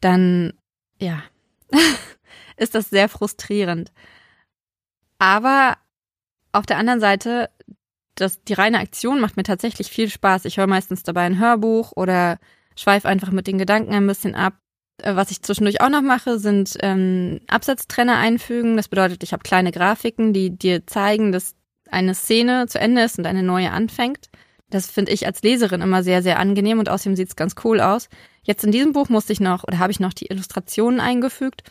dann 0.00 0.54
ja, 0.98 1.22
ist 2.56 2.74
das 2.74 2.90
sehr 2.90 3.08
frustrierend. 3.08 3.92
Aber 5.18 5.76
auf 6.50 6.66
der 6.66 6.78
anderen 6.78 7.00
Seite, 7.00 7.50
das, 8.20 8.42
die 8.42 8.54
reine 8.54 8.80
Aktion 8.80 9.20
macht 9.20 9.36
mir 9.36 9.42
tatsächlich 9.42 9.88
viel 9.88 10.08
Spaß. 10.10 10.44
Ich 10.44 10.56
höre 10.58 10.66
meistens 10.66 11.02
dabei 11.02 11.22
ein 11.22 11.38
Hörbuch 11.38 11.92
oder 11.94 12.38
schweife 12.76 13.08
einfach 13.08 13.30
mit 13.30 13.46
den 13.46 13.58
Gedanken 13.58 13.92
ein 13.92 14.06
bisschen 14.06 14.34
ab. 14.34 14.54
Äh, 15.02 15.16
was 15.16 15.30
ich 15.30 15.42
zwischendurch 15.42 15.80
auch 15.80 15.90
noch 15.90 16.02
mache, 16.02 16.38
sind 16.38 16.76
ähm, 16.80 17.40
Absatztrenner 17.48 18.16
einfügen. 18.16 18.76
Das 18.76 18.88
bedeutet, 18.88 19.22
ich 19.22 19.32
habe 19.32 19.42
kleine 19.42 19.72
Grafiken, 19.72 20.32
die 20.32 20.56
dir 20.56 20.86
zeigen, 20.86 21.32
dass 21.32 21.54
eine 21.90 22.14
Szene 22.14 22.66
zu 22.66 22.78
Ende 22.78 23.02
ist 23.02 23.18
und 23.18 23.26
eine 23.26 23.42
neue 23.42 23.70
anfängt. 23.70 24.28
Das 24.70 24.90
finde 24.90 25.12
ich 25.12 25.26
als 25.26 25.42
Leserin 25.42 25.80
immer 25.80 26.02
sehr, 26.02 26.22
sehr 26.22 26.38
angenehm 26.38 26.78
und 26.78 26.90
außerdem 26.90 27.16
sieht 27.16 27.28
es 27.28 27.36
ganz 27.36 27.54
cool 27.64 27.80
aus. 27.80 28.08
Jetzt 28.42 28.64
in 28.64 28.72
diesem 28.72 28.92
Buch 28.92 29.08
musste 29.08 29.32
ich 29.32 29.40
noch 29.40 29.64
oder 29.64 29.78
habe 29.78 29.92
ich 29.92 30.00
noch 30.00 30.12
die 30.12 30.26
Illustrationen 30.26 31.00
eingefügt, 31.00 31.62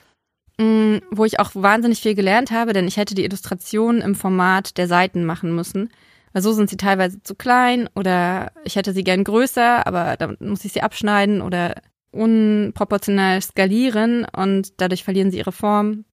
mh, 0.58 0.66
mm, 0.66 1.02
wo 1.12 1.26
ich 1.26 1.40
auch 1.40 1.52
wahnsinnig 1.54 2.02
viel 2.02 2.16
gelernt 2.16 2.50
habe, 2.50 2.74
denn 2.74 2.88
ich 2.88 2.98
hätte 2.98 3.14
die 3.14 3.24
Illustrationen 3.24 4.02
im 4.02 4.16
Format 4.16 4.78
der 4.78 4.88
Seiten 4.88 5.26
machen 5.26 5.56
müssen, 5.56 5.92
so 6.34 6.54
sind 6.54 6.70
sie 6.70 6.78
teilweise 6.78 7.22
zu 7.24 7.36
klein 7.36 7.90
oder 7.96 8.52
ich 8.64 8.76
hätte 8.76 8.94
sie 8.94 9.04
gern 9.04 9.24
größer, 9.24 9.86
aber 9.88 10.18
dann 10.18 10.38
muss 10.40 10.66
ich 10.66 10.74
sie 10.74 10.82
abschneiden 10.82 11.42
oder 11.42 11.82
unproportional 12.12 13.42
skalieren 13.42 14.26
und 14.26 14.80
dadurch 14.82 15.04
verlieren 15.04 15.32
sie 15.32 15.38
ihre 15.38 15.52
Form. 15.52 16.06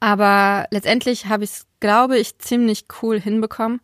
Aber 0.00 0.66
letztendlich 0.70 1.26
habe 1.26 1.44
ich 1.44 1.50
es, 1.50 1.66
glaube 1.80 2.18
ich, 2.18 2.38
ziemlich 2.38 2.86
cool 3.02 3.20
hinbekommen. 3.20 3.80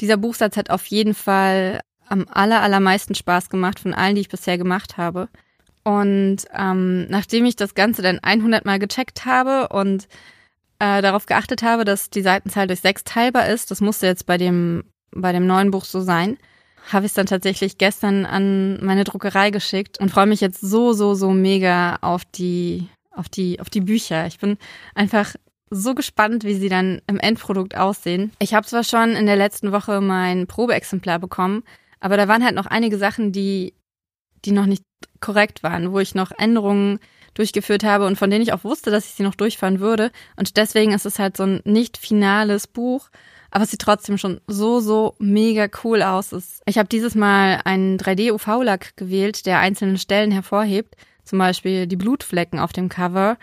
Dieser 0.00 0.16
Buchsatz 0.16 0.56
hat 0.56 0.70
auf 0.70 0.86
jeden 0.86 1.14
Fall 1.14 1.80
am 2.08 2.26
aller, 2.30 2.62
allermeisten 2.62 3.14
Spaß 3.14 3.50
gemacht 3.50 3.78
von 3.78 3.94
allen, 3.94 4.14
die 4.14 4.22
ich 4.22 4.28
bisher 4.28 4.56
gemacht 4.56 4.96
habe. 4.96 5.28
Und 5.84 6.38
ähm, 6.54 7.06
nachdem 7.08 7.44
ich 7.44 7.56
das 7.56 7.74
Ganze 7.74 8.02
dann 8.02 8.18
100 8.18 8.64
Mal 8.64 8.78
gecheckt 8.78 9.24
habe 9.24 9.68
und 9.68 10.08
äh, 10.78 11.02
darauf 11.02 11.26
geachtet 11.26 11.62
habe, 11.62 11.84
dass 11.84 12.10
die 12.10 12.22
Seitenzahl 12.22 12.66
durch 12.66 12.80
sechs 12.80 13.04
teilbar 13.04 13.48
ist, 13.48 13.70
das 13.70 13.80
musste 13.80 14.06
jetzt 14.06 14.26
bei 14.26 14.38
dem, 14.38 14.84
bei 15.10 15.32
dem 15.32 15.46
neuen 15.46 15.70
Buch 15.70 15.84
so 15.84 16.00
sein, 16.00 16.38
habe 16.92 17.06
ich 17.06 17.10
es 17.10 17.14
dann 17.14 17.26
tatsächlich 17.26 17.78
gestern 17.78 18.24
an 18.24 18.84
meine 18.84 19.04
Druckerei 19.04 19.50
geschickt 19.50 19.98
und 20.00 20.10
freue 20.10 20.26
mich 20.26 20.40
jetzt 20.40 20.60
so, 20.60 20.92
so, 20.92 21.14
so 21.14 21.30
mega 21.30 21.96
auf 22.00 22.24
die, 22.24 22.88
auf 23.10 23.28
die, 23.28 23.60
auf 23.60 23.70
die 23.70 23.80
Bücher. 23.80 24.26
Ich 24.26 24.38
bin 24.38 24.56
einfach 24.94 25.34
so 25.70 25.94
gespannt, 25.94 26.44
wie 26.44 26.54
sie 26.54 26.68
dann 26.68 27.02
im 27.06 27.18
Endprodukt 27.18 27.76
aussehen. 27.76 28.32
Ich 28.38 28.54
habe 28.54 28.66
zwar 28.66 28.84
schon 28.84 29.10
in 29.10 29.26
der 29.26 29.36
letzten 29.36 29.72
Woche 29.72 30.00
mein 30.00 30.46
Probeexemplar 30.46 31.18
bekommen, 31.18 31.62
aber 32.00 32.16
da 32.16 32.28
waren 32.28 32.44
halt 32.44 32.54
noch 32.54 32.66
einige 32.66 32.96
Sachen, 32.96 33.32
die, 33.32 33.74
die 34.44 34.52
noch 34.52 34.66
nicht 34.66 34.82
korrekt 35.20 35.62
waren, 35.62 35.92
wo 35.92 35.98
ich 35.98 36.14
noch 36.14 36.30
Änderungen 36.38 37.00
durchgeführt 37.38 37.84
habe 37.84 38.06
und 38.06 38.16
von 38.16 38.30
denen 38.30 38.42
ich 38.42 38.52
auch 38.52 38.64
wusste, 38.64 38.90
dass 38.90 39.06
ich 39.06 39.12
sie 39.14 39.22
noch 39.22 39.34
durchfahren 39.34 39.80
würde. 39.80 40.10
Und 40.36 40.56
deswegen 40.56 40.92
ist 40.92 41.06
es 41.06 41.18
halt 41.18 41.36
so 41.36 41.44
ein 41.44 41.60
nicht 41.64 41.96
finales 41.96 42.66
Buch, 42.66 43.08
aber 43.50 43.64
es 43.64 43.70
sieht 43.70 43.80
trotzdem 43.80 44.18
schon 44.18 44.40
so, 44.46 44.80
so 44.80 45.14
mega 45.18 45.68
cool 45.82 46.02
aus. 46.02 46.34
Ich 46.66 46.78
habe 46.78 46.88
dieses 46.88 47.14
Mal 47.14 47.60
einen 47.64 47.96
3D-UV-Lack 47.98 48.96
gewählt, 48.96 49.46
der 49.46 49.60
einzelne 49.60 49.98
Stellen 49.98 50.30
hervorhebt, 50.30 50.96
zum 51.24 51.38
Beispiel 51.38 51.86
die 51.86 51.96
Blutflecken 51.96 52.58
auf 52.58 52.72
dem 52.72 52.88
Cover 52.88 53.38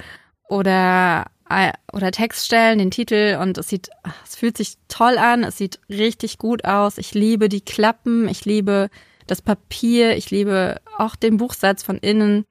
oder 0.48 1.26
äh, 1.50 1.72
oder 1.94 2.12
Textstellen, 2.12 2.80
den 2.80 2.92
Titel 2.92 3.38
und 3.42 3.58
es 3.58 3.68
sieht, 3.68 3.90
es 4.26 4.36
fühlt 4.36 4.58
sich 4.58 4.78
toll 4.88 5.18
an, 5.18 5.44
es 5.44 5.58
sieht 5.58 5.80
richtig 5.90 6.38
gut 6.38 6.66
aus. 6.66 6.98
Ich 6.98 7.14
liebe 7.14 7.50
die 7.50 7.62
Klappen, 7.62 8.28
ich 8.28 8.46
liebe 8.46 8.90
das 9.28 9.42
Papier, 9.42 10.18
ich 10.18 10.32
liebe 10.32 10.82
auch 10.98 11.16
den 11.16 11.38
Buchsatz 11.38 11.84
von 11.84 11.98
innen. 11.98 12.46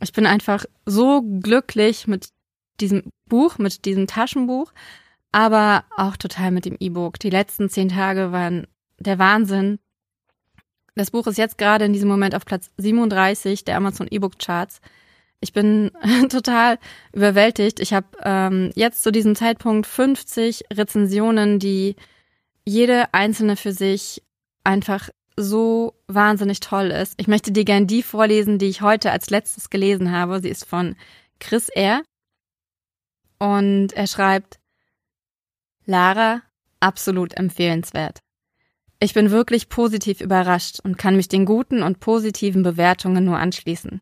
Ich 0.00 0.12
bin 0.12 0.26
einfach 0.26 0.64
so 0.86 1.22
glücklich 1.22 2.06
mit 2.06 2.28
diesem 2.80 3.02
Buch, 3.26 3.58
mit 3.58 3.84
diesem 3.84 4.06
Taschenbuch, 4.06 4.72
aber 5.32 5.84
auch 5.96 6.16
total 6.16 6.50
mit 6.50 6.64
dem 6.64 6.76
E-Book. 6.78 7.18
Die 7.18 7.30
letzten 7.30 7.68
zehn 7.68 7.88
Tage 7.88 8.32
waren 8.32 8.66
der 8.98 9.18
Wahnsinn. 9.18 9.78
Das 10.94 11.10
Buch 11.10 11.26
ist 11.26 11.38
jetzt 11.38 11.58
gerade 11.58 11.84
in 11.84 11.92
diesem 11.92 12.08
Moment 12.08 12.34
auf 12.34 12.44
Platz 12.44 12.70
37 12.78 13.64
der 13.64 13.76
Amazon 13.76 14.08
E-Book 14.10 14.38
Charts. 14.38 14.80
Ich 15.40 15.52
bin 15.52 15.90
total 16.28 16.78
überwältigt. 17.12 17.80
Ich 17.80 17.92
habe 17.92 18.06
ähm, 18.22 18.70
jetzt 18.74 19.02
zu 19.02 19.12
diesem 19.12 19.36
Zeitpunkt 19.36 19.86
50 19.86 20.64
Rezensionen, 20.72 21.58
die 21.58 21.96
jede 22.64 23.12
einzelne 23.14 23.56
für 23.56 23.72
sich 23.72 24.22
einfach 24.64 25.08
so 25.42 25.94
wahnsinnig 26.06 26.60
toll 26.60 26.90
ist. 26.90 27.14
Ich 27.16 27.28
möchte 27.28 27.52
dir 27.52 27.64
gern 27.64 27.86
die 27.86 28.02
vorlesen, 28.02 28.58
die 28.58 28.66
ich 28.66 28.82
heute 28.82 29.10
als 29.12 29.30
letztes 29.30 29.70
gelesen 29.70 30.12
habe. 30.12 30.40
Sie 30.40 30.48
ist 30.48 30.64
von 30.64 30.96
Chris 31.40 31.68
R. 31.68 32.02
Und 33.38 33.92
er 33.92 34.06
schreibt, 34.06 34.58
Lara, 35.84 36.42
absolut 36.80 37.34
empfehlenswert. 37.34 38.20
Ich 39.00 39.14
bin 39.14 39.30
wirklich 39.30 39.68
positiv 39.68 40.20
überrascht 40.20 40.80
und 40.82 40.98
kann 40.98 41.14
mich 41.16 41.28
den 41.28 41.44
guten 41.44 41.82
und 41.82 42.00
positiven 42.00 42.62
Bewertungen 42.62 43.24
nur 43.24 43.38
anschließen. 43.38 44.00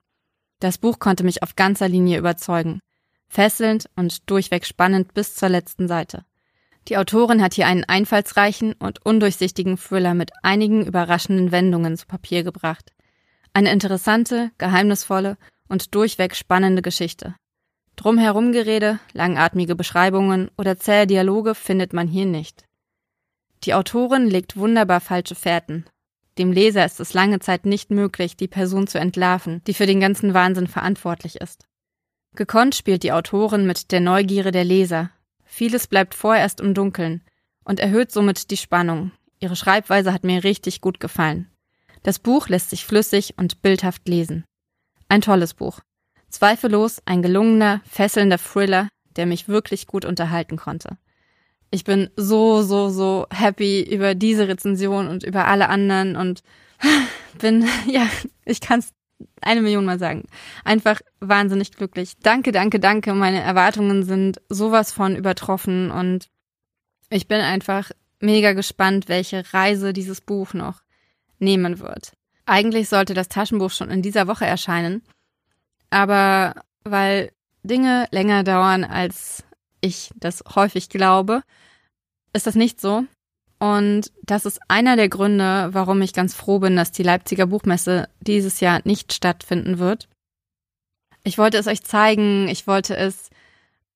Das 0.61 0.79
Buch 0.79 0.99
konnte 0.99 1.23
mich 1.23 1.43
auf 1.43 1.55
ganzer 1.55 1.89
Linie 1.89 2.19
überzeugen. 2.19 2.81
Fesselnd 3.29 3.91
und 3.97 4.31
durchweg 4.31 4.65
spannend 4.65 5.13
bis 5.13 5.35
zur 5.35 5.51
letzten 5.51 5.87
Seite. 5.87 6.25
Die 6.89 6.99
Autorin 6.99 7.43
hat 7.43 7.55
hier 7.55 7.67
einen 7.67 7.85
einfallsreichen 7.85 8.75
und 8.75 9.05
undurchsichtigen 9.05 9.77
Thriller 9.77 10.15
mit 10.15 10.31
einigen 10.43 10.87
überraschenden 10.87 11.51
Wendungen 11.51 11.97
zu 11.97 12.07
Papier 12.07 12.45
gebracht. 12.45 12.93
Eine 13.53 13.73
interessante, 13.73 14.53
geheimnisvolle 14.59 15.37
und 15.69 15.95
durchweg 15.95 16.37
spannende 16.37 16.83
Geschichte. 16.83 17.35
Drumherum 17.97 18.53
Gerede, 18.53 19.01
langatmige 19.15 19.75
Beschreibungen 19.75 20.51
oder 20.57 20.79
zähe 20.79 21.07
Dialoge 21.07 21.55
findet 21.55 21.93
man 21.93 22.07
hier 22.07 22.27
nicht. 22.27 22.65
Die 23.65 23.75
Autorin 23.75 24.29
legt 24.29 24.57
wunderbar 24.57 25.01
falsche 25.01 25.35
Fährten. 25.35 25.87
Dem 26.39 26.53
Leser 26.53 26.85
ist 26.85 27.01
es 27.01 27.15
lange 27.15 27.41
Zeit 27.41 27.65
nicht 27.65 27.91
möglich, 27.91 28.37
die 28.37 28.49
Person 28.49 28.87
zu 28.87 29.01
entlarven, 29.01 29.63
die 29.67 29.75
für 29.75 29.87
den 29.87 30.01
ganzen 30.01 30.35
Wahnsinn 30.35 30.67
verantwortlich 30.67 31.41
ist. 31.41 31.67
Gekonnt 32.37 32.75
spielt 32.75 33.03
die 33.03 33.13
Autorin 33.13 33.67
mit 33.67 33.91
der 33.91 34.01
Neugierde 34.01 34.53
der 34.53 34.65
Leser, 34.65 35.11
Vieles 35.47 35.87
bleibt 35.87 36.15
vorerst 36.15 36.61
im 36.61 36.75
Dunkeln 36.75 37.23
und 37.65 37.81
erhöht 37.81 38.13
somit 38.13 38.51
die 38.51 38.57
Spannung. 38.57 39.13
Ihre 39.39 39.57
Schreibweise 39.57 40.13
hat 40.13 40.25
mir 40.25 40.45
richtig 40.45 40.81
gut 40.81 41.01
gefallen. 41.01 41.51
Das 42.03 42.19
Buch 42.19 42.49
lässt 42.49 42.71
sich 42.71 42.85
flüssig 42.85 43.35
und 43.37 43.63
bildhaft 43.63 44.07
lesen. 44.09 44.45
Ein 45.09 45.23
tolles 45.23 45.55
Buch. 45.55 45.81
Zweifellos 46.29 47.01
ein 47.07 47.23
gelungener, 47.23 47.81
fesselnder 47.89 48.39
Thriller, 48.39 48.89
der 49.17 49.27
mich 49.27 49.49
wirklich 49.49 49.87
gut 49.87 50.05
unterhalten 50.05 50.57
konnte. 50.57 50.99
Ich 51.71 51.85
bin 51.85 52.11
so, 52.17 52.63
so, 52.63 52.91
so 52.91 53.27
happy 53.33 53.83
über 53.83 54.15
diese 54.15 54.49
Rezension 54.49 55.09
und 55.09 55.25
über 55.25 55.47
alle 55.47 55.69
anderen 55.69 56.17
und 56.17 56.43
bin, 57.39 57.67
ja, 57.87 58.07
ich 58.45 58.61
kann 58.61 58.81
es 58.81 58.93
eine 59.41 59.63
Million 59.63 59.85
Mal 59.85 59.99
sagen. 59.99 60.25
Einfach 60.65 61.01
wahnsinnig 61.21 61.73
glücklich. 61.73 62.15
Danke, 62.23 62.53
danke, 62.53 62.81
danke. 62.81 63.15
Meine 63.15 63.41
Erwartungen 63.41 64.03
sind 64.03 64.41
sowas 64.49 64.93
von 64.93 65.17
übertroffen 65.17 65.91
und 65.91 66.29
ich 67.11 67.29
bin 67.29 67.41
einfach 67.41 67.91
mega 68.21 68.53
gespannt, 68.53 69.09
welche 69.09 69.45
Reise 69.53 69.93
dieses 69.93 70.21
Buch 70.21 70.55
noch 70.55 70.83
nehmen 71.39 71.81
wird. 71.81 72.13
Eigentlich 72.47 72.89
sollte 72.89 73.15
das 73.15 73.29
Taschenbuch 73.29 73.71
schon 73.71 73.91
in 73.91 74.03
dieser 74.03 74.27
Woche 74.27 74.47
erscheinen, 74.47 75.03
aber 75.91 76.55
weil 76.85 77.33
Dinge 77.63 78.07
länger 78.13 78.45
dauern, 78.45 78.85
als 78.85 79.45
ich 79.81 80.11
das 80.17 80.43
häufig 80.55 80.89
glaube, 80.89 81.43
ist 82.33 82.47
das 82.47 82.55
nicht 82.55 82.81
so. 82.81 83.05
Und 83.59 84.13
das 84.23 84.45
ist 84.45 84.61
einer 84.69 84.97
der 84.97 85.09
Gründe, 85.09 85.71
warum 85.73 86.03
ich 86.03 86.13
ganz 86.13 86.35
froh 86.35 86.59
bin, 86.59 86.77
dass 86.77 86.93
die 86.93 87.03
Leipziger 87.03 87.47
Buchmesse 87.47 88.09
dieses 88.21 88.61
Jahr 88.61 88.81
nicht 88.85 89.13
stattfinden 89.13 89.79
wird. 89.79 90.09
Ich 91.25 91.39
wollte 91.39 91.57
es 91.57 91.67
euch 91.67 91.83
zeigen, 91.83 92.49
ich 92.49 92.67
wollte 92.67 92.97
es 92.97 93.31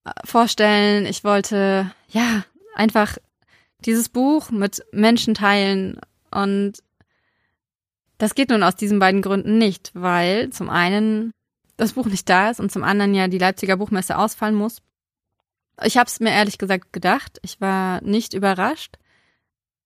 äh, 0.05 0.11
vorstellen, 0.25 1.07
ich 1.07 1.25
wollte, 1.25 1.91
ja, 2.09 2.45
einfach 2.75 3.19
dieses 3.85 4.09
Buch 4.09 4.51
mit 4.51 4.83
Menschen 4.93 5.35
teilen 5.35 6.01
und 6.31 6.83
das 8.19 8.35
geht 8.35 8.51
nun 8.51 8.63
aus 8.63 8.77
diesen 8.77 8.99
beiden 8.99 9.23
Gründen 9.23 9.59
nicht, 9.59 9.93
weil 9.95 10.51
zum 10.51 10.69
einen 10.69 11.33
das 11.77 11.95
Buch 11.95 12.07
nicht 12.07 12.29
da 12.29 12.51
ist 12.51 12.61
und 12.61 12.71
zum 12.71 12.85
anderen 12.85 13.15
ja 13.15 13.29
die 13.29 13.39
Leipziger 13.39 13.79
Buchmesse 13.79 14.19
ausfallen 14.19 14.55
muss. 14.55 14.83
Ich 15.83 15.97
habe 15.97 16.09
es 16.09 16.21
mir 16.21 16.31
ehrlich 16.31 16.59
gesagt 16.59 16.93
gedacht. 16.93 17.39
Ich 17.43 17.61
war 17.61 18.03
nicht 18.03 18.35
überrascht. 18.35 18.99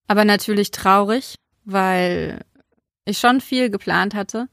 Aber 0.07 0.25
natürlich 0.25 0.71
traurig, 0.71 1.37
weil 1.65 2.45
ich 3.05 3.19
schon 3.19 3.41
viel 3.41 3.71
geplant 3.71 4.15
hatte. 4.15 4.49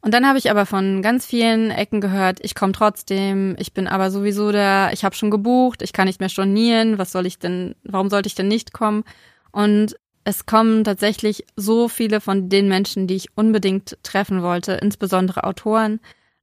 Und 0.00 0.12
dann 0.12 0.26
habe 0.26 0.38
ich 0.38 0.50
aber 0.50 0.66
von 0.66 1.00
ganz 1.00 1.24
vielen 1.24 1.70
Ecken 1.70 2.02
gehört, 2.02 2.38
ich 2.42 2.54
komme 2.54 2.72
trotzdem, 2.72 3.56
ich 3.58 3.72
bin 3.72 3.88
aber 3.88 4.10
sowieso 4.10 4.52
da, 4.52 4.92
ich 4.92 5.02
habe 5.02 5.14
schon 5.14 5.30
gebucht, 5.30 5.80
ich 5.80 5.94
kann 5.94 6.06
nicht 6.06 6.20
mehr 6.20 6.28
stornieren, 6.28 6.98
was 6.98 7.10
soll 7.10 7.24
ich 7.24 7.38
denn, 7.38 7.74
warum 7.84 8.10
sollte 8.10 8.26
ich 8.26 8.34
denn 8.34 8.48
nicht 8.48 8.74
kommen? 8.74 9.04
Und 9.50 9.96
es 10.24 10.44
kommen 10.44 10.84
tatsächlich 10.84 11.46
so 11.56 11.88
viele 11.88 12.20
von 12.20 12.50
den 12.50 12.68
Menschen, 12.68 13.06
die 13.06 13.14
ich 13.14 13.36
unbedingt 13.36 13.96
treffen 14.02 14.42
wollte, 14.42 14.72
insbesondere 14.72 15.44
Autoren, 15.44 16.00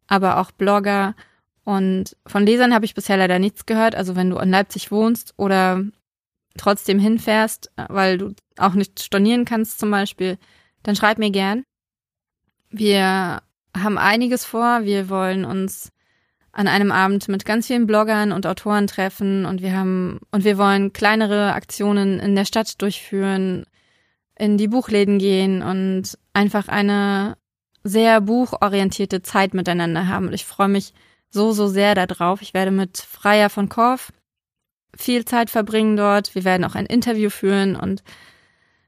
aber 0.07 0.37
auch 0.39 0.51
Blogger. 0.51 1.15
Und 1.63 2.17
von 2.25 2.45
Lesern 2.45 2.73
habe 2.73 2.85
ich 2.85 2.95
bisher 2.95 3.17
leider 3.17 3.37
nichts 3.37 3.67
gehört. 3.67 3.95
Also 3.95 4.15
wenn 4.15 4.31
du 4.31 4.37
in 4.37 4.49
Leipzig 4.49 4.91
wohnst 4.91 5.33
oder 5.37 5.83
trotzdem 6.57 6.99
hinfährst, 6.99 7.71
weil 7.89 8.17
du 8.17 8.33
auch 8.57 8.73
nicht 8.73 9.01
stornieren 9.01 9.45
kannst 9.45 9.79
zum 9.79 9.91
Beispiel, 9.91 10.37
dann 10.83 10.95
schreib 10.95 11.17
mir 11.17 11.31
gern. 11.31 11.63
Wir 12.69 13.41
haben 13.77 13.97
einiges 13.97 14.45
vor. 14.45 14.81
Wir 14.83 15.09
wollen 15.09 15.45
uns 15.45 15.91
an 16.51 16.67
einem 16.67 16.91
Abend 16.91 17.27
mit 17.29 17.45
ganz 17.45 17.67
vielen 17.67 17.87
Bloggern 17.87 18.31
und 18.31 18.45
Autoren 18.45 18.87
treffen 18.87 19.45
und 19.45 19.61
wir 19.61 19.73
haben 19.73 20.19
und 20.31 20.43
wir 20.43 20.57
wollen 20.57 20.91
kleinere 20.91 21.53
Aktionen 21.53 22.19
in 22.19 22.35
der 22.35 22.45
Stadt 22.45 22.81
durchführen, 22.81 23.65
in 24.37 24.57
die 24.57 24.67
Buchläden 24.67 25.17
gehen 25.17 25.61
und 25.61 26.17
einfach 26.33 26.67
eine 26.67 27.37
sehr 27.83 28.21
buchorientierte 28.21 29.21
Zeit 29.21 29.53
miteinander 29.53 30.07
haben. 30.07 30.27
Und 30.27 30.33
ich 30.33 30.45
freue 30.45 30.67
mich 30.67 30.93
so, 31.29 31.53
so 31.53 31.67
sehr 31.67 31.95
darauf. 31.95 32.41
Ich 32.41 32.53
werde 32.53 32.71
mit 32.71 32.97
Freier 32.97 33.49
von 33.49 33.69
Korf 33.69 34.11
viel 34.97 35.25
Zeit 35.25 35.49
verbringen 35.49 35.97
dort. 35.97 36.35
Wir 36.35 36.43
werden 36.43 36.65
auch 36.65 36.75
ein 36.75 36.85
Interview 36.85 37.29
führen 37.29 37.75
und 37.75 38.03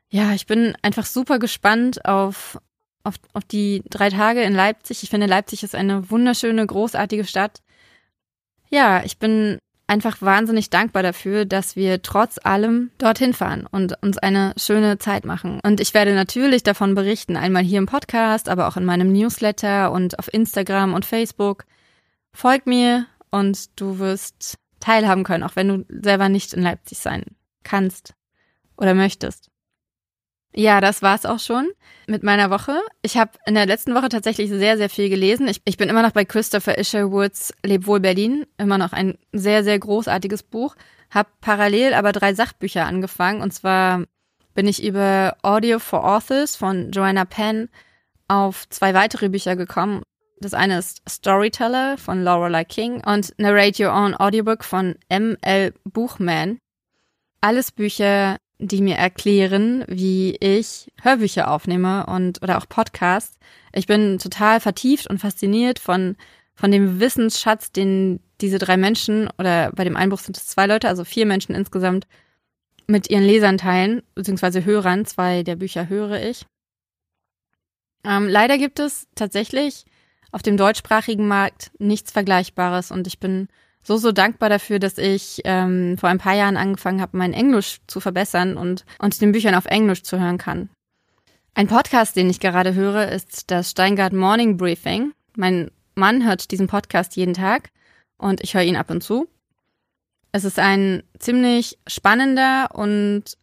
ja, 0.10 0.34
ich 0.34 0.46
bin 0.46 0.76
einfach 0.84 1.06
super 1.06 1.40
gespannt 1.40 2.06
auf, 2.06 2.60
auf, 3.04 3.16
auf 3.34 3.44
die 3.46 3.82
drei 3.90 4.10
Tage 4.10 4.42
in 4.44 4.54
Leipzig. 4.54 5.02
Ich 5.02 5.10
finde, 5.10 5.26
Leipzig 5.26 5.64
ist 5.64 5.74
eine 5.74 6.12
wunderschöne, 6.12 6.66
großartige 6.68 7.26
Stadt. 7.26 7.64
Ja, 8.70 9.04
ich 9.04 9.18
bin 9.18 9.58
einfach 9.88 10.22
wahnsinnig 10.22 10.70
dankbar 10.70 11.04
dafür, 11.04 11.46
dass 11.46 11.76
wir 11.76 12.02
trotz 12.02 12.40
allem 12.44 12.92
dorthin 12.98 13.34
fahren 13.34 13.68
und 13.70 14.02
uns 14.02 14.18
eine 14.18 14.54
schöne 14.58 14.98
Zeit 14.98 15.26
machen. 15.26 15.60
Und 15.64 15.80
ich 15.80 15.94
werde 15.94 16.14
natürlich 16.14 16.64
davon 16.64 16.96
berichten, 16.96 17.36
einmal 17.36 17.64
hier 17.64 17.80
im 17.80 17.86
Podcast, 17.86 18.50
aber 18.50 18.68
auch 18.68 18.78
in 18.78 18.86
meinem 18.86 19.12
Newsletter 19.12 19.92
und 19.92 20.20
auf 20.20 20.34
Instagram 20.34 20.94
und 20.94 21.06
Facebook. 21.06 21.66
Folg 22.34 22.66
mir 22.66 23.06
und 23.30 23.80
du 23.80 24.00
wirst 24.00 24.58
teilhaben 24.84 25.24
können, 25.24 25.44
auch 25.44 25.56
wenn 25.56 25.68
du 25.68 25.86
selber 25.90 26.30
nicht 26.30 26.54
in 26.54 26.62
Leipzig 26.62 27.00
sein 27.00 27.24
kannst 27.64 28.14
oder 28.78 28.94
möchtest. 28.94 29.50
Ja, 30.56 30.82
das 30.82 31.02
war's 31.02 31.26
auch 31.26 31.40
schon 31.40 31.70
mit 32.06 32.22
meiner 32.22 32.52
Woche. 32.52 32.80
Ich 33.02 33.18
habe 33.18 33.32
in 33.46 33.56
der 33.56 33.66
letzten 33.66 33.96
Woche 33.96 34.10
tatsächlich 34.10 34.50
sehr, 34.50 34.78
sehr 34.78 34.90
viel 34.90 35.10
gelesen. 35.10 35.48
Ich, 35.48 35.62
ich 35.66 35.78
bin 35.78 35.90
immer 35.90 36.04
noch 36.04 36.12
bei 36.12 36.26
Christopher 36.26 36.78
Isherwoods 36.78 37.54
Leb 37.64 37.88
wohl 37.88 38.00
Berlin. 38.00 38.46
Immer 38.58 38.78
noch 38.78 38.94
ein 38.94 39.18
sehr, 39.32 39.64
sehr 39.64 39.80
großartiges 39.80 40.44
Buch. 40.44 40.76
Hab 41.10 41.42
parallel 41.42 41.96
aber 41.96 42.12
drei 42.12 42.36
Sachbücher 42.36 42.86
angefangen. 42.86 43.42
Und 43.42 43.52
zwar 43.52 44.04
bin 44.54 44.68
ich 44.68 44.84
über 44.84 45.38
Audio 45.42 45.80
for 45.80 46.06
Authors 46.06 46.56
von 46.56 46.92
Joanna 46.92 47.26
Penn 47.26 47.70
auf 48.28 48.70
zwei 48.70 48.94
weitere 48.94 49.30
Bücher 49.30 49.56
gekommen. 49.56 50.04
Das 50.44 50.54
eine 50.54 50.78
ist 50.78 51.02
Storyteller 51.08 51.98
von 51.98 52.22
Lorelei 52.22 52.66
King 52.66 53.02
und 53.06 53.34
Narrate 53.38 53.82
Your 53.82 53.94
Own 53.94 54.14
Audiobook 54.14 54.66
von 54.66 54.96
M.L. 55.08 55.74
Buchman. 55.86 56.58
Alles 57.40 57.72
Bücher, 57.72 58.36
die 58.60 58.82
mir 58.82 58.98
erklären, 58.98 59.86
wie 59.88 60.36
ich 60.36 60.92
Hörbücher 61.02 61.50
aufnehme 61.50 62.08
und 62.08 62.44
oder 62.44 62.58
auch 62.58 62.68
Podcasts. 62.68 63.38
Ich 63.72 63.88
bin 63.88 64.20
total 64.20 64.60
vertieft 64.60 65.08
und 65.08 65.20
fasziniert 65.20 65.80
von 65.80 66.18
von 66.56 66.72
dem 66.72 67.00
Wissensschatz, 67.00 67.72
den 67.72 68.20
diese 68.42 68.58
drei 68.58 68.76
Menschen 68.76 69.30
oder 69.40 69.72
bei 69.72 69.86
dem 69.86 69.96
Einbruch 69.96 70.20
sind 70.20 70.36
es 70.36 70.48
zwei 70.48 70.68
Leute, 70.68 70.90
also 70.90 71.06
vier 71.06 71.26
Menschen 71.26 71.56
insgesamt 71.56 72.06
mit 72.86 73.10
ihren 73.10 73.24
Lesern 73.24 73.58
teilen, 73.58 74.04
beziehungsweise 74.14 74.66
Hörern. 74.66 75.06
Zwei 75.06 75.44
der 75.44 75.56
Bücher 75.56 75.88
höre 75.88 76.22
ich. 76.22 76.46
Ähm, 78.06 78.28
leider 78.28 78.58
gibt 78.58 78.80
es 78.80 79.08
tatsächlich 79.16 79.86
auf 80.34 80.42
dem 80.42 80.58
deutschsprachigen 80.58 81.28
Markt 81.28 81.72
nichts 81.78 82.12
Vergleichbares 82.12 82.92
und 82.92 83.08
ich 83.08 83.20
bin 83.20 83.48
so, 83.84 83.98
so 83.98 84.12
dankbar 84.12 84.50
dafür, 84.50 84.80
dass 84.80 84.98
ich 84.98 85.42
ähm, 85.44 85.98
vor 85.98 86.10
ein 86.10 86.18
paar 86.18 86.36
Jahren 86.36 86.58
angefangen 86.58 87.02
habe, 87.02 87.18
mein 87.18 87.34
Englisch 87.34 87.80
zu 87.88 88.00
verbessern 88.00 88.58
und, 88.58 88.86
und 88.98 89.22
den 89.22 89.32
Büchern 89.32 89.56
auf 89.56 89.66
Englisch 89.66 90.04
zu 90.04 90.20
hören 90.20 90.38
kann. 90.38 90.70
Ein 91.54 91.68
Podcast, 91.68 92.16
den 92.16 92.30
ich 92.30 92.40
gerade 92.40 92.74
höre, 92.74 93.10
ist 93.10 93.52
das 93.52 93.72
Steingart 93.72 94.14
Morning 94.14 94.58
Briefing. 94.58 95.14
Mein 95.38 95.70
Mann 95.96 96.26
hört 96.26 96.50
diesen 96.52 96.68
Podcast 96.68 97.16
jeden 97.16 97.36
Tag 97.36 97.70
und 98.18 98.42
ich 98.42 98.56
höre 98.56 98.64
ihn 98.64 98.78
ab 98.78 98.90
und 98.90 99.04
zu. 99.04 99.28
Es 100.32 100.46
ist 100.46 100.58
ein 100.58 101.04
ziemlich 101.20 101.78
spannender 101.86 102.70
und 102.74 103.38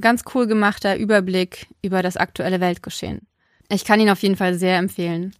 ganz 0.00 0.22
cool 0.34 0.46
gemachter 0.46 0.96
Überblick 0.96 1.66
über 1.82 2.02
das 2.02 2.16
aktuelle 2.16 2.60
Weltgeschehen. 2.60 3.26
Ich 3.68 3.84
kann 3.84 4.00
ihn 4.00 4.08
auf 4.08 4.22
jeden 4.22 4.36
Fall 4.36 4.54
sehr 4.54 4.78
empfehlen. 4.78 5.34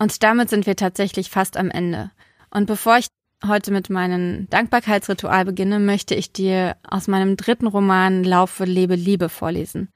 Und 0.00 0.22
damit 0.22 0.48
sind 0.48 0.66
wir 0.66 0.76
tatsächlich 0.76 1.28
fast 1.28 1.58
am 1.58 1.70
Ende. 1.70 2.10
Und 2.50 2.64
bevor 2.64 2.96
ich 2.96 3.08
heute 3.46 3.70
mit 3.70 3.90
meinem 3.90 4.48
Dankbarkeitsritual 4.48 5.44
beginne, 5.44 5.78
möchte 5.78 6.14
ich 6.14 6.32
dir 6.32 6.78
aus 6.82 7.06
meinem 7.06 7.36
dritten 7.36 7.66
Roman 7.66 8.24
Laufe, 8.24 8.64
Lebe, 8.64 8.94
Liebe 8.94 9.28
vorlesen. 9.28 9.92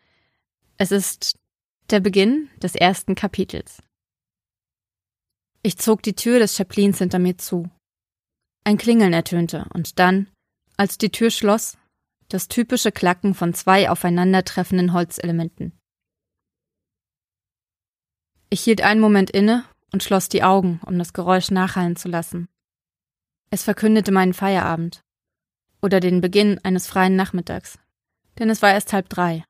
Es 0.77 0.93
ist 0.93 1.39
der 1.89 2.01
Beginn 2.01 2.51
des 2.63 2.75
ersten 2.75 3.15
Kapitels. 3.15 3.83
Ich 5.63 5.79
zog 5.79 6.03
die 6.03 6.15
Tür 6.15 6.39
des 6.39 6.55
Chaplins 6.55 6.99
hinter 6.99 7.19
mir 7.19 7.39
zu. 7.39 7.71
Ein 8.63 8.77
Klingeln 8.77 9.15
ertönte 9.15 9.67
und 9.73 9.99
dann, 9.99 10.29
als 10.77 10.99
die 10.99 11.11
Tür 11.11 11.31
schloss, 11.31 11.79
das 12.29 12.49
typische 12.49 12.93
Klacken 12.93 13.33
von 13.33 13.55
zwei 13.55 13.89
aufeinandertreffenden 13.89 14.93
Holzelementen. 14.93 15.73
Ich 18.51 18.61
hielt 18.61 18.83
einen 18.83 19.01
Moment 19.01 19.31
inne 19.31 19.65
und 19.95 20.03
schloss 20.03 20.29
die 20.29 20.43
Augen, 20.43 20.81
um 20.85 20.99
das 20.99 21.13
Geräusch 21.13 21.53
nachhallen 21.53 21.95
zu 21.95 22.09
lassen. 22.09 22.49
Es 23.51 23.63
verkündete 23.63 24.11
meinen 24.11 24.35
Feierabend 24.35 25.05
oder 25.81 26.01
den 26.01 26.21
Beginn 26.21 26.59
eines 26.65 26.89
freien 26.89 27.15
Nachmittags, 27.15 27.79
denn 28.41 28.51
es 28.51 28.61
war 28.61 28.73
erst 28.73 28.93
halb 28.93 29.09
drei. 29.09 29.45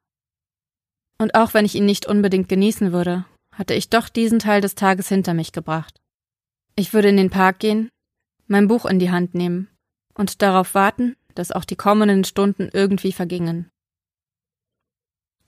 Und 1.16 1.34
auch 1.34 1.54
wenn 1.54 1.64
ich 1.64 1.74
ihn 1.74 1.86
nicht 1.86 2.04
unbedingt 2.04 2.50
genießen 2.50 2.92
würde, 2.92 3.24
hatte 3.52 3.72
ich 3.72 3.88
doch 3.88 4.10
diesen 4.10 4.38
Teil 4.38 4.60
des 4.60 4.74
Tages 4.74 5.08
hinter 5.08 5.32
mich 5.32 5.52
gebracht. 5.52 5.98
Ich 6.76 6.92
würde 6.92 7.08
in 7.08 7.16
den 7.16 7.30
Park 7.30 7.58
gehen, 7.58 7.88
mein 8.46 8.68
Buch 8.68 8.84
in 8.84 8.98
die 8.98 9.10
Hand 9.10 9.34
nehmen 9.34 9.70
und 10.12 10.42
darauf 10.42 10.74
warten, 10.74 11.16
dass 11.34 11.52
auch 11.52 11.64
die 11.64 11.76
kommenden 11.76 12.24
Stunden 12.24 12.68
irgendwie 12.70 13.12
vergingen. 13.12 13.70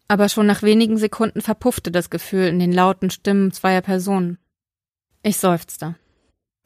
Aber 0.09 0.31
schon 0.31 0.47
nach 0.47 0.63
wenigen 0.63 0.97
Sekunden 0.97 1.43
verpuffte 1.43 1.91
das 1.91 2.09
Gefühl 2.09 2.47
in 2.47 2.59
den 2.59 2.73
lauten 2.73 3.11
Stimmen 3.11 3.53
zweier 3.53 3.83
Personen. 3.83 4.39
Ich 5.23 5.39
seufzte, 5.39 5.97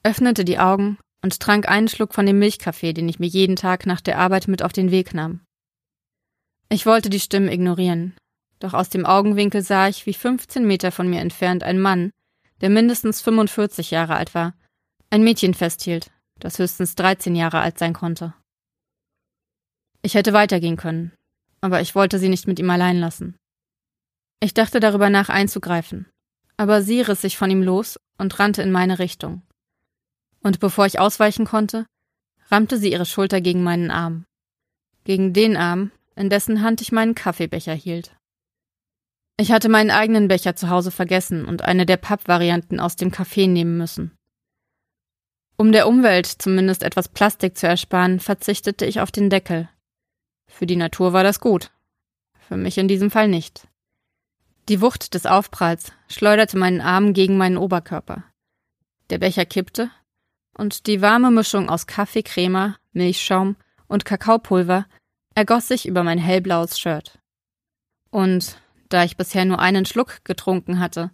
öffnete 0.03 0.45
die 0.45 0.59
Augen 0.59 0.99
und 1.23 1.41
trank 1.41 1.69
einen 1.69 1.89
Schluck 1.89 2.15
von 2.15 2.27
dem 2.27 2.39
Milchkaffee, 2.39 2.93
den 2.93 3.09
ich 3.09 3.19
mir 3.19 3.27
jeden 3.27 3.57
Tag 3.57 3.87
nach 3.87 4.01
der 4.01 4.19
Arbeit 4.19 4.49
mit 4.49 4.63
auf 4.63 4.73
den 4.73 4.91
Weg 4.91 5.15
nahm. 5.15 5.41
Ich 6.69 6.87
wollte 6.87 7.11
die 7.11 7.21
Stimmen 7.21 7.49
ignorieren, 7.49 8.17
doch 8.61 8.75
aus 8.75 8.89
dem 8.89 9.07
Augenwinkel 9.07 9.63
sah 9.63 9.89
ich, 9.89 10.07
wie 10.07 10.15
15 10.15 10.67
Meter 10.67 10.93
von 10.93 11.09
mir 11.09 11.21
entfernt 11.21 11.63
ein 11.63 11.81
Mann, 11.81 12.13
der 12.61 12.71
mindestens 12.71 13.21
45 13.23 13.91
Jahre 13.91 14.17
alt 14.17 14.35
war, 14.35 14.55
ein 15.11 15.25
Mädchen 15.25 15.55
festhielt, 15.55 16.11
das 16.39 16.59
höchstens 16.59 16.95
13 16.95 17.35
Jahre 17.35 17.61
alt 17.61 17.79
sein 17.79 17.93
konnte. 17.93 18.35
Ich 20.03 20.15
hätte 20.15 20.33
weitergehen 20.33 20.77
können, 20.77 21.13
aber 21.61 21.81
ich 21.81 21.95
wollte 21.95 22.19
sie 22.19 22.29
nicht 22.29 22.47
mit 22.47 22.59
ihm 22.59 22.71
allein 22.71 22.99
lassen. 22.99 23.37
Ich 24.41 24.55
dachte 24.55 24.81
darüber 24.81 25.11
nach 25.11 25.29
einzugreifen, 25.29 26.07
aber 26.61 26.83
sie 26.83 27.01
riss 27.01 27.23
sich 27.23 27.39
von 27.39 27.51
ihm 27.51 27.63
los 27.63 27.99
und 28.19 28.39
rannte 28.39 28.61
in 28.61 28.71
meine 28.71 28.99
Richtung. 28.99 29.41
Und 30.43 30.61
bevor 30.61 30.85
ich 30.85 30.99
ausweichen 30.99 31.47
konnte, 31.47 31.87
rammte 32.51 32.77
sie 32.77 32.93
ihre 32.93 33.07
Schulter 33.07 33.41
gegen 33.41 33.63
meinen 33.63 33.91
Arm. 33.91 34.27
Gegen 35.05 35.33
den 35.33 35.57
Arm, 35.57 35.91
in 36.17 36.29
dessen 36.29 36.61
Hand 36.61 36.83
ich 36.83 36.93
meinen 36.93 37.15
Kaffeebecher 37.15 37.73
hielt. 37.73 38.15
Ich 39.39 39.53
hatte 39.53 39.71
meinen 39.71 39.91
eigenen 39.91 40.29
Becher 40.29 40.55
zu 40.55 40.69
Hause 40.69 40.91
vergessen 40.91 41.47
und 41.47 41.63
eine 41.63 41.87
der 41.87 41.97
Pappvarianten 41.97 42.79
aus 42.79 42.95
dem 42.95 43.11
Kaffee 43.11 43.47
nehmen 43.47 43.79
müssen. 43.79 44.15
Um 45.57 45.73
der 45.73 45.89
Umwelt 45.89 46.27
zumindest 46.27 46.83
etwas 46.83 47.09
Plastik 47.09 47.57
zu 47.57 47.69
ersparen, 47.69 48.21
verzichtete 48.21 48.85
ich 48.85 49.01
auf 49.01 49.11
den 49.11 49.31
Deckel. 49.31 49.71
Für 50.47 50.67
die 50.67 50.77
Natur 50.77 51.15
war 51.15 51.23
das 51.23 51.41
gut. 51.41 51.71
Für 52.39 52.59
mich 52.59 52.77
in 52.77 52.87
diesem 52.87 53.11
Fall 53.11 53.29
nicht. 53.29 53.67
Die 54.69 54.81
Wucht 54.81 55.15
des 55.15 55.27
Aufpralls 55.27 55.93
schleuderte 56.09 56.57
meinen 56.57 56.81
Arm 56.81 57.13
gegen 57.13 57.37
meinen 57.37 57.57
Oberkörper. 57.57 58.25
Der 59.11 59.19
Becher 59.19 59.45
kippte 59.45 59.91
und 60.57 60.87
die 60.87 61.03
warme 61.03 61.31
Mischung 61.31 61.69
aus 61.69 61.87
Kaffeecrema, 61.87 62.77
Milchschaum 62.93 63.57
und 63.89 64.05
Kakaopulver 64.05 64.87
ergoss 65.35 65.69
sich 65.69 65.87
über 65.87 66.05
mein 66.05 66.19
hellblaues 66.19 66.79
Shirt. 66.79 67.19
Und 68.11 68.61
da 68.89 69.05
ich 69.05 69.17
bisher 69.17 69.45
nur 69.45 69.59
einen 69.59 69.87
Schluck 69.87 70.25
getrunken 70.25 70.79
hatte, 70.79 71.11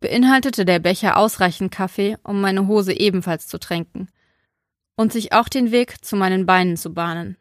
beinhaltete 0.00 0.64
der 0.64 0.78
Becher 0.78 1.16
ausreichend 1.16 1.72
Kaffee, 1.72 2.16
um 2.22 2.40
meine 2.40 2.66
Hose 2.66 2.92
ebenfalls 2.92 3.46
zu 3.46 3.58
tränken 3.58 4.10
und 4.96 5.12
sich 5.12 5.32
auch 5.32 5.48
den 5.48 5.70
Weg 5.70 6.04
zu 6.04 6.16
meinen 6.16 6.46
Beinen 6.46 6.76
zu 6.76 6.94
bahnen. 6.94 7.36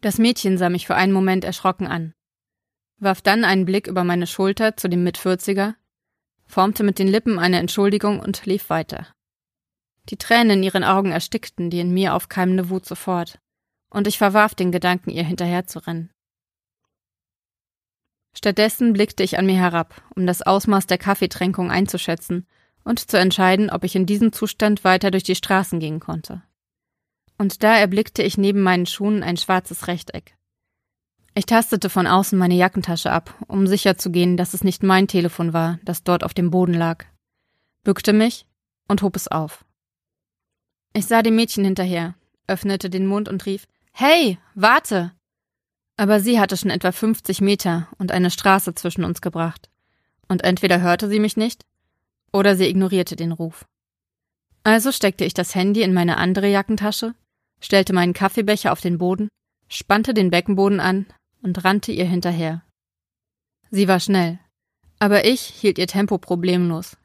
Das 0.00 0.18
Mädchen 0.18 0.58
sah 0.58 0.68
mich 0.68 0.86
für 0.86 0.94
einen 0.94 1.12
Moment 1.12 1.44
erschrocken 1.44 1.86
an 1.86 2.14
warf 2.98 3.22
dann 3.22 3.44
einen 3.44 3.64
Blick 3.64 3.86
über 3.86 4.04
meine 4.04 4.26
Schulter 4.26 4.76
zu 4.76 4.88
dem 4.88 5.04
Mitvierziger, 5.04 5.76
formte 6.46 6.82
mit 6.82 6.98
den 6.98 7.08
Lippen 7.08 7.38
eine 7.38 7.58
Entschuldigung 7.58 8.20
und 8.20 8.46
lief 8.46 8.70
weiter. 8.70 9.06
Die 10.10 10.16
Tränen 10.16 10.58
in 10.58 10.62
ihren 10.62 10.84
Augen 10.84 11.12
erstickten 11.12 11.70
die 11.70 11.80
in 11.80 11.92
mir 11.92 12.14
aufkeimende 12.14 12.68
Wut 12.70 12.86
sofort, 12.86 13.38
und 13.90 14.06
ich 14.06 14.18
verwarf 14.18 14.54
den 14.54 14.72
Gedanken, 14.72 15.10
ihr 15.10 15.24
hinterherzurennen. 15.24 16.10
Stattdessen 18.36 18.92
blickte 18.92 19.22
ich 19.22 19.38
an 19.38 19.46
mir 19.46 19.56
herab, 19.56 20.02
um 20.16 20.26
das 20.26 20.42
Ausmaß 20.42 20.86
der 20.86 20.98
Kaffeetränkung 20.98 21.70
einzuschätzen 21.70 22.46
und 22.82 23.10
zu 23.10 23.18
entscheiden, 23.18 23.70
ob 23.70 23.84
ich 23.84 23.96
in 23.96 24.06
diesem 24.06 24.32
Zustand 24.32 24.84
weiter 24.84 25.10
durch 25.10 25.22
die 25.22 25.36
Straßen 25.36 25.80
gehen 25.80 26.00
konnte. 26.00 26.42
Und 27.38 27.62
da 27.62 27.76
erblickte 27.76 28.22
ich 28.22 28.36
neben 28.36 28.60
meinen 28.60 28.86
Schuhen 28.86 29.22
ein 29.22 29.36
schwarzes 29.36 29.86
Rechteck. 29.86 30.36
Ich 31.36 31.46
tastete 31.46 31.90
von 31.90 32.06
außen 32.06 32.38
meine 32.38 32.54
Jackentasche 32.54 33.10
ab, 33.10 33.34
um 33.48 33.66
sicherzugehen, 33.66 34.36
dass 34.36 34.54
es 34.54 34.62
nicht 34.62 34.84
mein 34.84 35.08
Telefon 35.08 35.52
war, 35.52 35.80
das 35.82 36.04
dort 36.04 36.22
auf 36.22 36.32
dem 36.32 36.50
Boden 36.50 36.74
lag, 36.74 37.04
bückte 37.82 38.12
mich 38.12 38.46
und 38.86 39.02
hob 39.02 39.16
es 39.16 39.26
auf. 39.26 39.64
Ich 40.92 41.06
sah 41.06 41.22
dem 41.22 41.34
Mädchen 41.34 41.64
hinterher, 41.64 42.14
öffnete 42.46 42.88
den 42.88 43.06
Mund 43.06 43.28
und 43.28 43.46
rief 43.46 43.66
Hey, 43.90 44.38
warte. 44.54 45.12
Aber 45.96 46.20
sie 46.20 46.38
hatte 46.38 46.56
schon 46.56 46.70
etwa 46.70 46.92
50 46.92 47.40
Meter 47.40 47.88
und 47.98 48.12
eine 48.12 48.30
Straße 48.30 48.74
zwischen 48.74 49.04
uns 49.04 49.20
gebracht. 49.20 49.70
Und 50.28 50.44
entweder 50.44 50.80
hörte 50.80 51.08
sie 51.08 51.20
mich 51.20 51.36
nicht, 51.36 51.64
oder 52.32 52.56
sie 52.56 52.66
ignorierte 52.66 53.16
den 53.16 53.32
Ruf. 53.32 53.66
Also 54.62 54.92
steckte 54.92 55.24
ich 55.24 55.34
das 55.34 55.54
Handy 55.54 55.82
in 55.82 55.94
meine 55.94 56.16
andere 56.16 56.48
Jackentasche, 56.48 57.14
stellte 57.60 57.92
meinen 57.92 58.12
Kaffeebecher 58.12 58.72
auf 58.72 58.80
den 58.80 58.98
Boden, 58.98 59.28
spannte 59.68 60.14
den 60.14 60.30
Beckenboden 60.30 60.80
an 60.80 61.06
und 61.44 61.62
rannte 61.64 61.92
ihr 61.92 62.06
hinterher. 62.06 62.64
Sie 63.70 63.86
war 63.86 64.00
schnell, 64.00 64.40
aber 64.98 65.24
ich 65.26 65.42
hielt 65.42 65.78
ihr 65.78 65.86
Tempo 65.86 66.18
problemlos. 66.18 66.96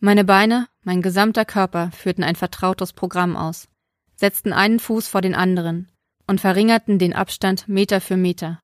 Meine 0.00 0.24
Beine, 0.24 0.68
mein 0.82 1.02
gesamter 1.02 1.44
Körper 1.44 1.90
führten 1.92 2.24
ein 2.24 2.36
vertrautes 2.36 2.92
Programm 2.92 3.36
aus, 3.36 3.68
setzten 4.16 4.52
einen 4.52 4.80
Fuß 4.80 5.06
vor 5.06 5.20
den 5.20 5.34
anderen 5.34 5.92
und 6.26 6.40
verringerten 6.40 6.98
den 6.98 7.12
Abstand 7.12 7.68
Meter 7.68 8.00
für 8.00 8.16
Meter. 8.16 8.60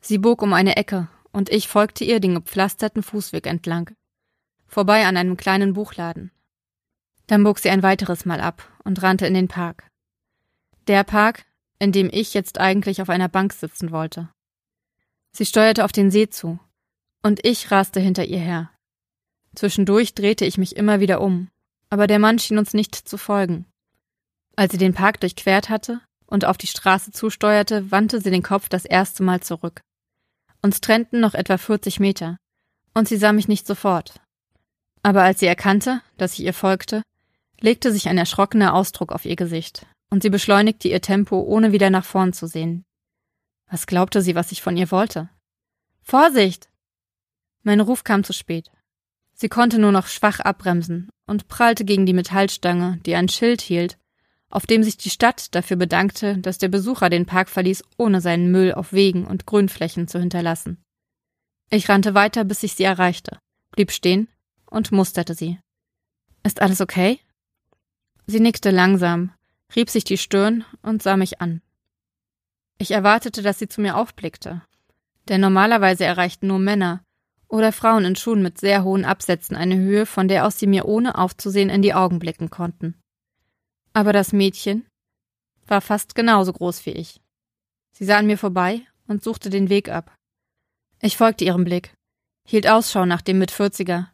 Sie 0.00 0.18
bog 0.18 0.42
um 0.42 0.52
eine 0.52 0.76
Ecke 0.76 1.08
und 1.32 1.48
ich 1.48 1.66
folgte 1.66 2.04
ihr 2.04 2.20
den 2.20 2.34
gepflasterten 2.34 3.02
Fußweg 3.02 3.46
entlang, 3.46 3.90
vorbei 4.66 5.06
an 5.06 5.16
einem 5.16 5.36
kleinen 5.36 5.72
Buchladen. 5.72 6.30
Dann 7.26 7.42
bog 7.42 7.58
sie 7.58 7.70
ein 7.70 7.82
weiteres 7.82 8.26
Mal 8.26 8.40
ab 8.40 8.70
und 8.84 9.02
rannte 9.02 9.26
in 9.26 9.34
den 9.34 9.48
Park. 9.48 9.88
Der 10.88 11.04
Park, 11.04 11.46
in 11.84 11.92
dem 11.92 12.08
ich 12.10 12.32
jetzt 12.32 12.58
eigentlich 12.58 13.02
auf 13.02 13.10
einer 13.10 13.28
Bank 13.28 13.52
sitzen 13.52 13.90
wollte. 13.90 14.30
Sie 15.32 15.44
steuerte 15.44 15.84
auf 15.84 15.92
den 15.92 16.10
See 16.10 16.30
zu, 16.30 16.58
und 17.22 17.44
ich 17.44 17.70
raste 17.70 18.00
hinter 18.00 18.24
ihr 18.24 18.38
her. 18.38 18.70
Zwischendurch 19.54 20.14
drehte 20.14 20.46
ich 20.46 20.56
mich 20.56 20.76
immer 20.76 21.00
wieder 21.00 21.20
um, 21.20 21.50
aber 21.90 22.06
der 22.06 22.18
Mann 22.18 22.38
schien 22.38 22.56
uns 22.56 22.72
nicht 22.72 22.94
zu 22.94 23.18
folgen. 23.18 23.66
Als 24.56 24.72
sie 24.72 24.78
den 24.78 24.94
Park 24.94 25.20
durchquert 25.20 25.68
hatte 25.68 26.00
und 26.24 26.46
auf 26.46 26.56
die 26.56 26.68
Straße 26.68 27.12
zusteuerte, 27.12 27.90
wandte 27.90 28.22
sie 28.22 28.30
den 28.30 28.42
Kopf 28.42 28.70
das 28.70 28.86
erste 28.86 29.22
Mal 29.22 29.40
zurück. 29.40 29.82
Uns 30.62 30.80
trennten 30.80 31.20
noch 31.20 31.34
etwa 31.34 31.58
40 31.58 32.00
Meter, 32.00 32.38
und 32.94 33.08
sie 33.08 33.18
sah 33.18 33.34
mich 33.34 33.46
nicht 33.46 33.66
sofort. 33.66 34.22
Aber 35.02 35.22
als 35.22 35.40
sie 35.40 35.46
erkannte, 35.46 36.00
dass 36.16 36.32
ich 36.32 36.40
ihr 36.40 36.54
folgte, 36.54 37.02
legte 37.60 37.92
sich 37.92 38.08
ein 38.08 38.16
erschrockener 38.16 38.72
Ausdruck 38.72 39.12
auf 39.12 39.26
ihr 39.26 39.36
Gesicht, 39.36 39.84
und 40.10 40.22
sie 40.22 40.30
beschleunigte 40.30 40.88
ihr 40.88 41.00
Tempo, 41.00 41.40
ohne 41.40 41.72
wieder 41.72 41.90
nach 41.90 42.04
vorn 42.04 42.32
zu 42.32 42.46
sehen. 42.46 42.84
Was 43.70 43.86
glaubte 43.86 44.22
sie, 44.22 44.34
was 44.34 44.52
ich 44.52 44.62
von 44.62 44.76
ihr 44.76 44.90
wollte? 44.90 45.30
Vorsicht! 46.02 46.70
Mein 47.62 47.80
Ruf 47.80 48.04
kam 48.04 48.24
zu 48.24 48.32
spät. 48.32 48.70
Sie 49.32 49.48
konnte 49.48 49.78
nur 49.78 49.90
noch 49.90 50.06
schwach 50.06 50.40
abbremsen 50.40 51.08
und 51.26 51.48
prallte 51.48 51.84
gegen 51.84 52.06
die 52.06 52.12
Metallstange, 52.12 53.00
die 53.04 53.16
ein 53.16 53.28
Schild 53.28 53.60
hielt, 53.62 53.98
auf 54.48 54.66
dem 54.66 54.84
sich 54.84 54.96
die 54.96 55.10
Stadt 55.10 55.54
dafür 55.54 55.76
bedankte, 55.76 56.38
dass 56.38 56.58
der 56.58 56.68
Besucher 56.68 57.10
den 57.10 57.26
Park 57.26 57.48
verließ, 57.48 57.82
ohne 57.96 58.20
seinen 58.20 58.52
Müll 58.52 58.72
auf 58.72 58.92
Wegen 58.92 59.26
und 59.26 59.46
Grünflächen 59.46 60.06
zu 60.06 60.20
hinterlassen. 60.20 60.84
Ich 61.70 61.88
rannte 61.88 62.14
weiter, 62.14 62.44
bis 62.44 62.62
ich 62.62 62.74
sie 62.74 62.84
erreichte, 62.84 63.38
blieb 63.72 63.90
stehen 63.90 64.28
und 64.70 64.92
musterte 64.92 65.34
sie. 65.34 65.58
Ist 66.44 66.62
alles 66.62 66.80
okay? 66.80 67.18
Sie 68.26 68.38
nickte 68.38 68.70
langsam, 68.70 69.32
rieb 69.74 69.90
sich 69.90 70.04
die 70.04 70.18
Stirn 70.18 70.64
und 70.82 71.02
sah 71.02 71.16
mich 71.16 71.40
an. 71.40 71.62
Ich 72.78 72.90
erwartete, 72.90 73.42
dass 73.42 73.58
sie 73.58 73.68
zu 73.68 73.80
mir 73.80 73.96
aufblickte, 73.96 74.62
denn 75.28 75.40
normalerweise 75.40 76.04
erreichten 76.04 76.48
nur 76.48 76.58
Männer 76.58 77.04
oder 77.48 77.72
Frauen 77.72 78.04
in 78.04 78.16
Schuhen 78.16 78.42
mit 78.42 78.58
sehr 78.58 78.84
hohen 78.84 79.04
Absätzen 79.04 79.56
eine 79.56 79.76
Höhe, 79.76 80.06
von 80.06 80.28
der 80.28 80.46
aus 80.46 80.58
sie 80.58 80.66
mir 80.66 80.86
ohne 80.86 81.16
aufzusehen 81.16 81.70
in 81.70 81.82
die 81.82 81.94
Augen 81.94 82.18
blicken 82.18 82.50
konnten. 82.50 83.00
Aber 83.92 84.12
das 84.12 84.32
Mädchen 84.32 84.86
war 85.66 85.80
fast 85.80 86.14
genauso 86.14 86.52
groß 86.52 86.84
wie 86.86 86.90
ich. 86.90 87.20
Sie 87.92 88.04
sah 88.04 88.18
an 88.18 88.26
mir 88.26 88.38
vorbei 88.38 88.82
und 89.06 89.22
suchte 89.22 89.50
den 89.50 89.68
Weg 89.68 89.88
ab. 89.88 90.14
Ich 91.00 91.16
folgte 91.16 91.44
ihrem 91.44 91.64
Blick, 91.64 91.94
hielt 92.46 92.66
Ausschau 92.66 93.06
nach 93.06 93.22
dem 93.22 93.38
Mitvierziger, 93.38 94.10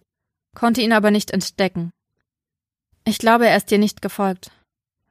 konnte 0.54 0.82
ihn 0.82 0.92
aber 0.92 1.10
nicht 1.10 1.30
entdecken. 1.30 1.90
Ich 3.04 3.18
glaube, 3.18 3.48
er 3.48 3.56
ist 3.56 3.70
dir 3.70 3.78
nicht 3.78 4.02
gefolgt. 4.02 4.52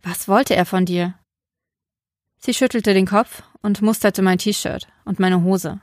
Was 0.01 0.27
wollte 0.27 0.55
er 0.55 0.65
von 0.65 0.85
dir? 0.85 1.19
Sie 2.39 2.53
schüttelte 2.53 2.93
den 2.93 3.05
Kopf 3.05 3.43
und 3.61 3.81
musterte 3.81 4.21
mein 4.21 4.37
T-Shirt 4.37 4.87
und 5.03 5.19
meine 5.19 5.43
Hose. 5.43 5.81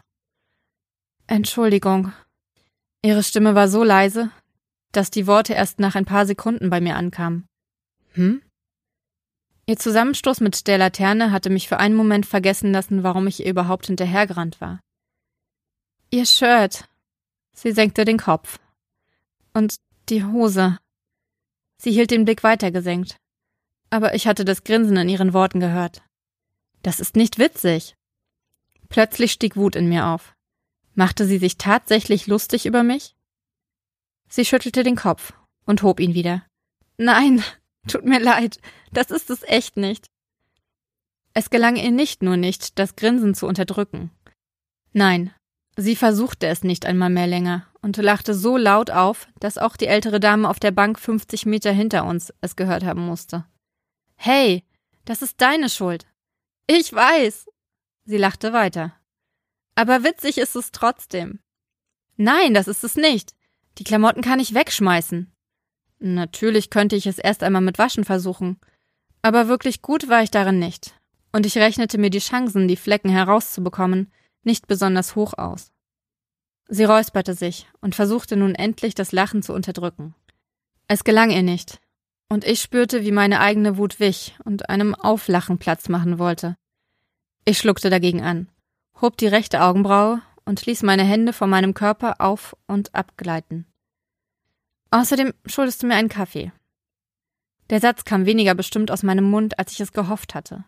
Entschuldigung. 1.27 2.13
Ihre 3.03 3.23
Stimme 3.23 3.55
war 3.55 3.69
so 3.69 3.85
leise, 3.85 4.31
dass 4.93 5.11
die 5.11 5.27
Worte 5.27 5.53
erst 5.53 5.81
nach 5.81 5.95
ein 5.95 6.07
paar 6.07 6.27
Sekunden 6.27 6.71
bei 6.71 6.81
mir 6.81 6.97
ankamen. 6.97 7.47
Hm? 8.13 8.43
Ihr 9.67 9.77
Zusammenstoß 9.77 10.41
mit 10.41 10.67
der 10.69 10.79
Laterne 10.79 11.33
hatte 11.33 11.51
mich 11.51 11.69
für 11.69 11.79
einen 11.79 11.97
Moment 11.97 12.25
vergessen 12.25 12.73
lassen, 12.73 13.03
warum 13.03 13.27
ich 13.27 13.41
ihr 13.41 13.51
überhaupt 13.51 13.87
hinterhergerannt 13.87 14.61
war. 14.61 14.81
Ihr 16.11 16.25
Shirt. 16.25 16.89
Sie 17.53 17.73
senkte 17.73 18.05
den 18.05 18.19
Kopf. 18.19 18.59
Und 19.53 19.77
die 20.09 20.25
Hose. 20.25 20.79
Sie 21.79 21.91
hielt 21.91 22.13
den 22.13 22.25
Blick 22.25 22.45
weiter 22.45 22.71
gesenkt. 22.71 23.17
Aber 23.91 24.15
ich 24.15 24.27
hatte 24.27 24.45
das 24.45 24.65
Grinsen 24.65 24.97
in 24.97 25.09
ihren 25.09 25.33
Worten 25.33 25.61
gehört. 25.61 26.03
Das 26.83 27.01
ist 27.01 27.17
nicht 27.17 27.39
witzig. 27.39 27.95
Plötzlich 28.89 29.33
stieg 29.33 29.57
Wut 29.57 29.77
in 29.77 29.89
mir 29.89 30.07
auf. 30.07 30.35
Machte 30.95 31.27
sie 31.27 31.39
sich 31.39 31.59
tatsächlich 31.59 32.27
lustig 32.27 32.67
über 32.67 32.83
mich? 32.83 33.15
Sie 34.29 34.45
schüttelte 34.45 34.83
den 34.83 34.97
Kopf 34.97 35.33
und 35.65 35.83
hob 35.83 36.01
ihn 36.01 36.15
wieder. 36.15 36.45
Nein, 36.97 37.45
Tut 37.87 38.05
mir 38.05 38.21
leid, 38.21 38.59
das 38.93 39.11
ist 39.11 39.31
es 39.31 39.43
echt 39.45 39.77
nicht. 39.77 40.07
Es 41.35 41.51
gelang 41.51 41.77
ihr 41.77 41.91
nicht 41.91 42.23
nur 42.23 42.37
nicht, 42.37 42.79
das 42.79 42.97
Grinsen 42.97 43.35
zu 43.35 43.47
unterdrücken. 43.47 44.11
Nein, 44.93 45.33
sie 45.77 45.95
versuchte 45.95 46.47
es 46.47 46.65
nicht 46.65 46.87
einmal 46.87 47.11
mehr 47.11 47.27
länger 47.27 47.67
und 47.83 47.97
lachte 47.99 48.35
so 48.35 48.57
laut 48.57 48.91
auf, 48.91 49.29
dass 49.39 49.59
auch 49.59 49.77
die 49.77 49.87
ältere 49.87 50.19
Dame 50.19 50.49
auf 50.49 50.59
der 50.59 50.71
Bank 50.71 50.99
50 50.99 51.47
Meter 51.47 51.73
hinter 51.73 52.05
uns 52.07 52.33
es 52.41 52.57
gehört 52.57 52.85
haben 52.85 53.07
musste. 53.07 53.45
Hey, 54.17 54.65
das 55.05 55.23
ist 55.23 55.41
deine 55.41 55.69
Schuld. 55.69 56.07
Ich 56.67 56.93
weiß. 56.93 57.49
Sie 58.05 58.17
lachte 58.17 58.53
weiter. 58.53 58.95
Aber 59.75 60.05
witzig 60.05 60.39
ist 60.39 60.57
es 60.57 60.73
trotzdem. 60.73 61.41
Nein, 62.17 62.55
das 62.55 62.67
ist 62.67 62.83
es 62.83 62.97
nicht. 62.97 63.35
Die 63.79 63.85
Klamotten 63.85 64.23
kann 64.23 64.41
ich 64.41 64.55
wegschmeißen. 64.55 65.31
Natürlich 65.99 66.71
könnte 66.71 66.97
ich 66.97 67.07
es 67.07 67.19
erst 67.19 67.43
einmal 67.43 67.63
mit 67.63 67.79
Waschen 67.79 68.05
versuchen, 68.05 68.59
aber 69.23 69.49
wirklich 69.49 69.83
gut 69.83 70.09
war 70.09 70.23
ich 70.23 70.31
darin 70.31 70.59
nicht, 70.59 70.95
und 71.33 71.47
ich 71.47 71.57
rechnete 71.57 71.99
mir 71.99 72.11
die 72.11 72.19
Chancen, 72.19 72.69
die 72.69 72.77
Flecken 72.77 73.09
herauszubekommen, 73.09 74.13
nicht 74.43 74.67
besonders 74.67 75.17
hoch 75.17 75.35
aus. 75.35 75.73
Sie 76.69 76.85
räusperte 76.85 77.35
sich 77.35 77.67
und 77.81 77.95
versuchte 77.95 78.37
nun 78.37 78.55
endlich 78.55 78.95
das 78.95 79.13
Lachen 79.13 79.43
zu 79.43 79.53
unterdrücken. 79.53 80.15
Es 80.89 81.05
gelang 81.05 81.31
ihr 81.31 81.43
nicht, 81.43 81.81
und 82.29 82.45
ich 82.45 82.61
spürte, 82.61 83.03
wie 83.05 83.13
meine 83.13 83.41
eigene 83.41 83.77
Wut 83.77 84.01
wich 84.01 84.37
und 84.45 84.69
einem 84.69 84.95
Auflachen 84.95 85.59
Platz 85.59 85.89
machen 85.89 86.19
wollte. 86.19 86.57
Ich 87.45 87.59
schluckte 87.59 87.91
dagegen 87.91 88.23
an, 88.23 88.49
hob 89.01 89.17
die 89.17 89.29
rechte 89.29 89.63
Augenbraue 89.63 90.23
und 90.45 90.65
ließ 90.67 90.83
meine 90.83 91.05
Hände 91.05 91.33
vor 91.33 91.47
meinem 91.47 91.75
Körper 91.75 92.21
auf 92.21 92.57
und 92.67 92.95
abgleiten. 92.95 93.67
Außerdem 94.91 95.35
schuldest 95.47 95.83
du 95.83 95.87
mir 95.87 95.95
einen 95.95 96.09
Kaffee. 96.09 96.53
Der 97.71 97.81
Satz 97.81 98.05
kam 98.05 98.27
weniger 98.27 98.55
bestimmt 98.55 98.91
aus 98.91 99.03
meinem 99.03 99.29
Mund, 99.29 99.59
als 99.59 99.73
ich 99.73 99.81
es 99.81 99.93
gehofft 99.93 100.35
hatte. 100.35 100.65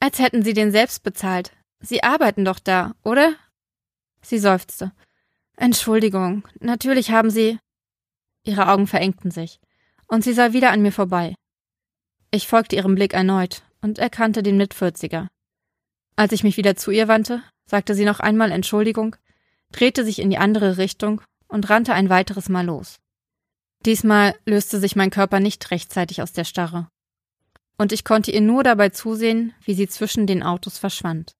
Als 0.00 0.18
hätten 0.18 0.42
sie 0.42 0.54
den 0.54 0.70
selbst 0.70 1.02
bezahlt. 1.02 1.52
Sie 1.80 2.02
arbeiten 2.02 2.44
doch 2.44 2.60
da, 2.60 2.94
oder? 3.02 3.34
Sie 4.22 4.38
seufzte. 4.38 4.92
Entschuldigung, 5.56 6.46
natürlich 6.60 7.10
haben 7.10 7.30
Sie. 7.30 7.58
Ihre 8.44 8.68
Augen 8.68 8.86
verengten 8.86 9.30
sich, 9.30 9.60
und 10.12 10.22
sie 10.22 10.34
sah 10.34 10.52
wieder 10.52 10.72
an 10.72 10.82
mir 10.82 10.92
vorbei. 10.92 11.34
Ich 12.30 12.46
folgte 12.46 12.76
ihrem 12.76 12.94
Blick 12.94 13.14
erneut 13.14 13.62
und 13.80 13.98
erkannte 13.98 14.42
den 14.42 14.58
Mitvierziger. 14.58 15.28
Als 16.16 16.32
ich 16.32 16.44
mich 16.44 16.58
wieder 16.58 16.76
zu 16.76 16.90
ihr 16.90 17.08
wandte, 17.08 17.42
sagte 17.64 17.94
sie 17.94 18.04
noch 18.04 18.20
einmal 18.20 18.52
Entschuldigung, 18.52 19.16
drehte 19.72 20.04
sich 20.04 20.18
in 20.18 20.28
die 20.28 20.36
andere 20.36 20.76
Richtung 20.76 21.22
und 21.48 21.70
rannte 21.70 21.94
ein 21.94 22.10
weiteres 22.10 22.50
Mal 22.50 22.66
los. 22.66 22.98
Diesmal 23.86 24.34
löste 24.44 24.80
sich 24.80 24.96
mein 24.96 25.08
Körper 25.08 25.40
nicht 25.40 25.70
rechtzeitig 25.70 26.20
aus 26.20 26.32
der 26.32 26.44
Starre. 26.44 26.88
Und 27.78 27.90
ich 27.90 28.04
konnte 28.04 28.32
ihr 28.32 28.42
nur 28.42 28.62
dabei 28.62 28.90
zusehen, 28.90 29.54
wie 29.64 29.72
sie 29.72 29.88
zwischen 29.88 30.26
den 30.26 30.42
Autos 30.42 30.76
verschwand. 30.76 31.32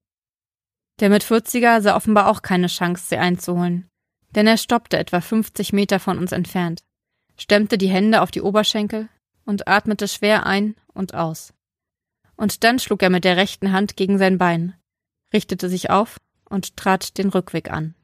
Der 1.01 1.11
Mitvierziger 1.11 1.83
sah 1.83 1.95
offenbar 1.95 2.27
auch 2.27 2.41
keine 2.41 2.69
Chance, 2.69 3.05
sie 3.07 3.19
einzuholen, 3.19 3.91
denn 4.35 4.47
er 4.47 4.57
stoppte 4.57 4.97
etwa 4.97 5.21
50 5.21 5.75
Meter 5.75 6.01
von 6.01 6.17
uns 6.17 6.33
entfernt, 6.33 6.81
stemmte 7.43 7.77
die 7.77 7.89
Hände 7.89 8.23
auf 8.23 8.31
die 8.31 8.41
Oberschenkel 8.41 9.09
und 9.45 9.67
atmete 9.67 10.07
schwer 10.07 10.47
ein 10.47 10.77
und 10.95 11.15
aus. 11.15 11.53
Und 12.37 12.63
dann 12.63 12.79
schlug 12.79 13.03
er 13.03 13.11
mit 13.11 13.25
der 13.25 13.37
rechten 13.37 13.73
Hand 13.73 13.97
gegen 13.97 14.17
sein 14.17 14.39
Bein, 14.39 14.75
richtete 15.33 15.69
sich 15.69 15.91
auf 15.91 16.19
und 16.49 16.77
trat 16.77 17.19
den 17.19 17.29
Rückweg 17.29 17.71
an. 17.71 17.95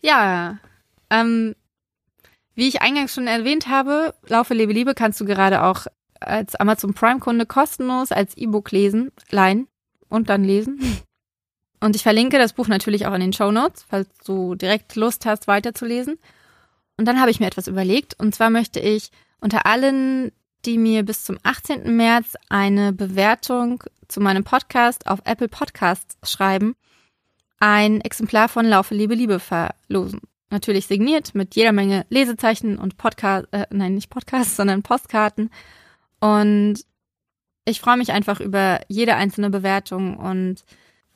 Ja, 0.00 0.58
ähm, 1.08 1.54
wie 2.54 2.66
ich 2.66 2.82
eingangs 2.82 3.14
schon 3.14 3.28
erwähnt 3.28 3.68
habe, 3.68 4.14
Laufe, 4.26 4.54
lebe, 4.54 4.72
liebe 4.72 4.94
kannst 4.94 5.20
du 5.20 5.24
gerade 5.24 5.62
auch 5.62 5.86
als 6.18 6.56
Amazon 6.56 6.94
Prime-Kunde 6.94 7.46
kostenlos 7.46 8.10
als 8.10 8.36
E-Book 8.36 8.72
lesen, 8.72 9.12
leihen 9.30 9.68
und 10.08 10.28
dann 10.28 10.42
lesen. 10.42 10.80
Und 11.80 11.94
ich 11.94 12.02
verlinke 12.02 12.38
das 12.38 12.54
Buch 12.54 12.66
natürlich 12.66 13.06
auch 13.06 13.14
in 13.14 13.20
den 13.20 13.32
Show 13.32 13.52
Notes, 13.52 13.86
falls 13.88 14.08
du 14.24 14.56
direkt 14.56 14.96
Lust 14.96 15.26
hast, 15.26 15.46
weiterzulesen. 15.46 16.18
Und 16.98 17.06
dann 17.06 17.20
habe 17.20 17.30
ich 17.30 17.40
mir 17.40 17.46
etwas 17.46 17.68
überlegt. 17.68 18.18
Und 18.18 18.34
zwar 18.34 18.50
möchte 18.50 18.80
ich 18.80 19.10
unter 19.40 19.64
allen, 19.64 20.32
die 20.66 20.76
mir 20.76 21.04
bis 21.04 21.24
zum 21.24 21.38
18. 21.42 21.96
März 21.96 22.34
eine 22.50 22.92
Bewertung 22.92 23.82
zu 24.08 24.20
meinem 24.20 24.44
Podcast 24.44 25.06
auf 25.06 25.20
Apple 25.24 25.48
Podcasts 25.48 26.16
schreiben, 26.28 26.74
ein 27.60 28.00
Exemplar 28.00 28.48
von 28.48 28.66
Laufe, 28.66 28.94
Liebe, 28.94 29.14
Liebe 29.14 29.38
verlosen. 29.40 30.20
Natürlich 30.50 30.86
signiert 30.86 31.34
mit 31.34 31.54
jeder 31.54 31.72
Menge 31.72 32.06
Lesezeichen 32.08 32.78
und 32.78 32.96
Podcast, 32.96 33.46
äh, 33.52 33.66
nein, 33.70 33.94
nicht 33.94 34.10
Podcasts, 34.10 34.56
sondern 34.56 34.82
Postkarten. 34.82 35.50
Und 36.20 36.78
ich 37.64 37.80
freue 37.80 37.98
mich 37.98 38.12
einfach 38.12 38.40
über 38.40 38.80
jede 38.88 39.14
einzelne 39.14 39.50
Bewertung 39.50 40.16
und 40.16 40.64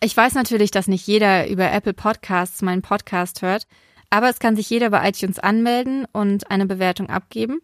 ich 0.01 0.17
weiß 0.17 0.35
natürlich, 0.35 0.71
dass 0.73 0.89
nicht 0.89 1.07
jeder 1.07 1.49
über 1.49 1.71
Apple 1.71 1.95
Podcasts 1.95 2.61
meinen 2.61 2.83
Podcast 2.83 3.41
hört, 3.41 3.67
aber 4.13 4.29
es 4.29 4.41
kann 4.41 4.57
sich 4.57 4.69
jeder 4.69 4.91
bei 4.91 5.09
iTunes 5.09 5.39
anmelden 5.39 6.05
und 6.13 6.51
eine 6.51 6.67
Bewertung 6.67 7.09
abgeben. 7.09 7.63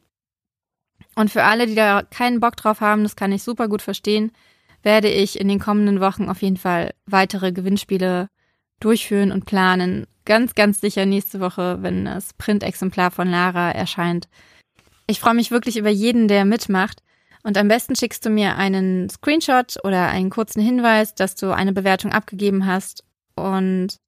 Und 1.15 1.31
für 1.31 1.45
alle, 1.45 1.67
die 1.67 1.75
da 1.75 2.03
keinen 2.03 2.41
Bock 2.41 2.57
drauf 2.57 2.81
haben, 2.81 3.03
das 3.03 3.17
kann 3.17 3.33
ich 3.33 3.43
super 3.43 3.69
gut 3.69 3.83
verstehen, 3.83 4.33
werde 4.83 5.11
ich 5.11 5.39
in 5.39 5.49
den 5.49 5.59
kommenden 5.59 6.01
Wochen 6.01 6.31
auf 6.31 6.41
jeden 6.41 6.57
Fall 6.57 6.95
weitere 7.05 7.53
Gewinnspiele 7.53 8.31
durchführen 8.81 9.31
und 9.31 9.45
planen. 9.45 10.07
Ganz, 10.25 10.55
ganz 10.55 10.81
sicher 10.81 11.05
nächste 11.05 11.41
Woche, 11.41 11.83
wenn 11.83 12.07
das 12.07 12.33
Printexemplar 12.33 13.11
von 13.11 13.29
Lara 13.29 13.71
erscheint. 13.71 14.27
Ich 15.07 15.21
freue 15.21 15.35
mich 15.35 15.51
wirklich 15.51 15.77
über 15.77 15.91
jeden, 15.91 16.29
der 16.29 16.47
mitmacht. 16.47 17.03
Und 17.43 17.59
am 17.59 17.69
besten 17.69 17.95
schickst 17.95 18.25
du 18.25 18.31
mir 18.31 18.57
einen 18.57 19.11
Screenshot 19.11 19.77
oder 19.85 20.09
einen 20.09 20.31
kurzen 20.31 20.63
Hinweis, 20.63 21.15
dass 21.15 21.35
du 21.35 21.55
eine 21.55 21.75
Bewertung 21.75 22.13
abgegeben 22.13 22.65
hast. 22.65 23.05
Und 23.35 23.99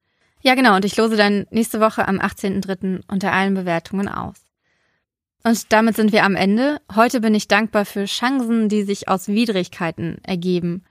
ja, 0.42 0.55
genau, 0.55 0.76
und 0.76 0.85
ich 0.85 0.96
lose 0.96 1.16
dann 1.16 1.46
nächste 1.50 1.81
Woche 1.81 2.07
am 2.07 2.18
18.03. 2.18 3.03
unter 3.09 3.33
allen 3.33 3.55
Bewertungen 3.55 4.09
aus. 4.09 4.37
Und 5.42 5.72
damit 5.72 5.96
sind 5.96 6.12
wir 6.12 6.24
am 6.24 6.37
Ende. 6.37 6.81
Heute 6.94 7.20
bin 7.20 7.35
ich 7.35 7.48
dankbar 7.48 7.85
für 7.85 8.05
Chancen, 8.05 8.68
die 8.68 8.83
sich 8.83 9.09
aus 9.09 9.29
Widrigkeiten 9.29 10.18
ergeben. 10.22 10.85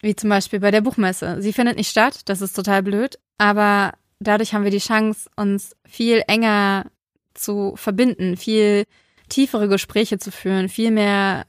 Wie 0.00 0.16
zum 0.16 0.30
Beispiel 0.30 0.60
bei 0.60 0.70
der 0.70 0.80
Buchmesse. 0.80 1.40
Sie 1.40 1.52
findet 1.52 1.76
nicht 1.76 1.90
statt, 1.90 2.22
das 2.24 2.40
ist 2.40 2.54
total 2.54 2.82
blöd, 2.82 3.18
aber 3.38 3.92
dadurch 4.18 4.54
haben 4.54 4.64
wir 4.64 4.70
die 4.70 4.78
Chance, 4.78 5.30
uns 5.36 5.76
viel 5.84 6.22
enger 6.26 6.86
zu 7.34 7.74
verbinden, 7.76 8.36
viel 8.36 8.84
tiefere 9.28 9.68
Gespräche 9.68 10.18
zu 10.18 10.32
führen, 10.32 10.68
viel 10.68 10.90
mehr 10.90 11.46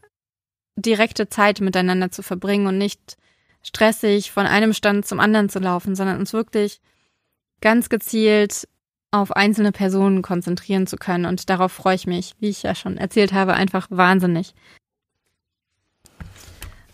direkte 0.75 1.29
Zeit 1.29 1.61
miteinander 1.61 2.11
zu 2.11 2.21
verbringen 2.23 2.67
und 2.67 2.77
nicht 2.77 3.17
stressig 3.63 4.31
von 4.31 4.45
einem 4.45 4.73
Stand 4.73 5.05
zum 5.05 5.19
anderen 5.19 5.49
zu 5.49 5.59
laufen, 5.59 5.95
sondern 5.95 6.19
uns 6.19 6.33
wirklich 6.33 6.81
ganz 7.61 7.89
gezielt 7.89 8.67
auf 9.11 9.35
einzelne 9.35 9.71
Personen 9.71 10.21
konzentrieren 10.21 10.87
zu 10.87 10.97
können. 10.97 11.25
Und 11.25 11.49
darauf 11.49 11.71
freue 11.71 11.95
ich 11.95 12.07
mich, 12.07 12.33
wie 12.39 12.49
ich 12.49 12.63
ja 12.63 12.75
schon 12.75 12.97
erzählt 12.97 13.33
habe, 13.33 13.53
einfach 13.53 13.87
wahnsinnig. 13.89 14.53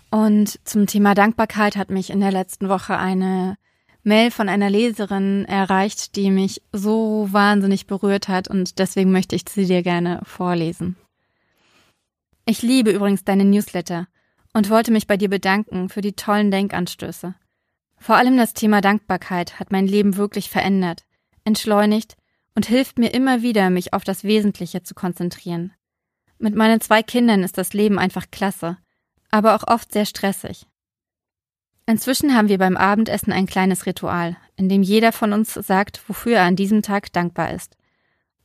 Und 0.09 0.59
zum 0.67 0.87
Thema 0.87 1.13
Dankbarkeit 1.13 1.75
hat 1.75 1.89
mich 1.89 2.09
in 2.09 2.19
der 2.19 2.31
letzten 2.31 2.69
Woche 2.69 2.97
eine 2.97 3.57
Mail 4.03 4.31
von 4.31 4.47
einer 4.47 4.69
Leserin 4.69 5.45
erreicht, 5.45 6.15
die 6.15 6.31
mich 6.31 6.61
so 6.71 7.27
wahnsinnig 7.31 7.87
berührt 7.87 8.29
hat 8.29 8.47
und 8.47 8.79
deswegen 8.79 9.11
möchte 9.11 9.35
ich 9.35 9.43
sie 9.49 9.65
dir 9.65 9.83
gerne 9.83 10.21
vorlesen. 10.23 10.95
Ich 12.45 12.61
liebe 12.61 12.91
übrigens 12.91 13.25
deine 13.25 13.43
Newsletter 13.43 14.07
und 14.53 14.69
wollte 14.69 14.91
mich 14.91 15.07
bei 15.07 15.17
dir 15.17 15.29
bedanken 15.29 15.89
für 15.89 16.01
die 16.01 16.13
tollen 16.13 16.51
Denkanstöße. 16.51 17.35
Vor 17.99 18.15
allem 18.15 18.37
das 18.37 18.53
Thema 18.53 18.81
Dankbarkeit 18.81 19.59
hat 19.59 19.71
mein 19.71 19.87
Leben 19.87 20.17
wirklich 20.17 20.49
verändert, 20.49 21.05
entschleunigt 21.43 22.15
und 22.55 22.65
hilft 22.65 22.99
mir 22.99 23.13
immer 23.13 23.41
wieder, 23.41 23.69
mich 23.69 23.93
auf 23.93 24.03
das 24.03 24.23
Wesentliche 24.23 24.83
zu 24.83 24.93
konzentrieren. 24.93 25.73
Mit 26.39 26.55
meinen 26.55 26.81
zwei 26.81 27.01
Kindern 27.03 27.43
ist 27.43 27.57
das 27.57 27.73
Leben 27.73 27.97
einfach 27.97 28.29
klasse 28.31 28.77
aber 29.29 29.55
auch 29.55 29.67
oft 29.67 29.91
sehr 29.91 30.05
stressig. 30.05 30.65
Inzwischen 31.85 32.35
haben 32.35 32.49
wir 32.49 32.57
beim 32.57 32.75
Abendessen 32.75 33.31
ein 33.31 33.45
kleines 33.45 33.85
Ritual, 33.85 34.35
in 34.55 34.67
dem 34.67 34.83
jeder 34.83 35.11
von 35.11 35.31
uns 35.31 35.53
sagt, 35.53 36.01
wofür 36.07 36.37
er 36.37 36.43
an 36.43 36.55
diesem 36.55 36.81
Tag 36.81 37.13
dankbar 37.13 37.53
ist. 37.53 37.77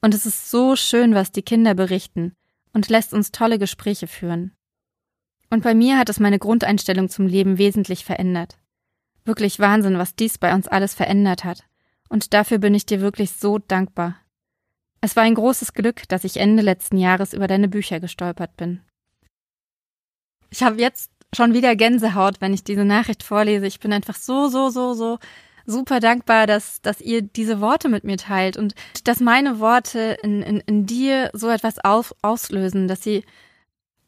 Und 0.00 0.14
es 0.14 0.26
ist 0.26 0.50
so 0.50 0.76
schön, 0.76 1.14
was 1.14 1.32
die 1.32 1.42
Kinder 1.42 1.74
berichten 1.74 2.36
und 2.72 2.88
lässt 2.88 3.12
uns 3.12 3.32
tolle 3.32 3.58
Gespräche 3.58 4.06
führen. 4.06 4.52
Und 5.52 5.62
bei 5.62 5.74
mir 5.74 5.98
hat 5.98 6.08
es 6.08 6.18
meine 6.18 6.38
Grundeinstellung 6.38 7.10
zum 7.10 7.26
Leben 7.26 7.58
wesentlich 7.58 8.06
verändert. 8.06 8.56
Wirklich 9.26 9.60
Wahnsinn, 9.60 9.98
was 9.98 10.16
dies 10.16 10.38
bei 10.38 10.54
uns 10.54 10.66
alles 10.66 10.94
verändert 10.94 11.44
hat. 11.44 11.64
Und 12.08 12.32
dafür 12.32 12.56
bin 12.56 12.72
ich 12.72 12.86
dir 12.86 13.02
wirklich 13.02 13.32
so 13.32 13.58
dankbar. 13.58 14.16
Es 15.02 15.14
war 15.14 15.24
ein 15.24 15.34
großes 15.34 15.74
Glück, 15.74 16.08
dass 16.08 16.24
ich 16.24 16.38
Ende 16.38 16.62
letzten 16.62 16.96
Jahres 16.96 17.34
über 17.34 17.48
deine 17.48 17.68
Bücher 17.68 18.00
gestolpert 18.00 18.56
bin. 18.56 18.80
Ich 20.48 20.62
habe 20.62 20.80
jetzt 20.80 21.10
schon 21.36 21.52
wieder 21.52 21.76
Gänsehaut, 21.76 22.40
wenn 22.40 22.54
ich 22.54 22.64
diese 22.64 22.86
Nachricht 22.86 23.22
vorlese. 23.22 23.66
Ich 23.66 23.78
bin 23.78 23.92
einfach 23.92 24.16
so, 24.16 24.48
so, 24.48 24.70
so, 24.70 24.94
so 24.94 25.18
super 25.66 26.00
dankbar, 26.00 26.46
dass, 26.46 26.80
dass 26.80 27.02
ihr 27.02 27.20
diese 27.20 27.60
Worte 27.60 27.90
mit 27.90 28.04
mir 28.04 28.16
teilt 28.16 28.56
und 28.56 28.74
dass 29.04 29.20
meine 29.20 29.60
Worte 29.60 30.16
in, 30.22 30.40
in, 30.40 30.60
in 30.60 30.86
dir 30.86 31.28
so 31.34 31.50
etwas 31.50 31.78
auf, 31.78 32.14
auslösen, 32.22 32.88
dass 32.88 33.02
sie 33.02 33.22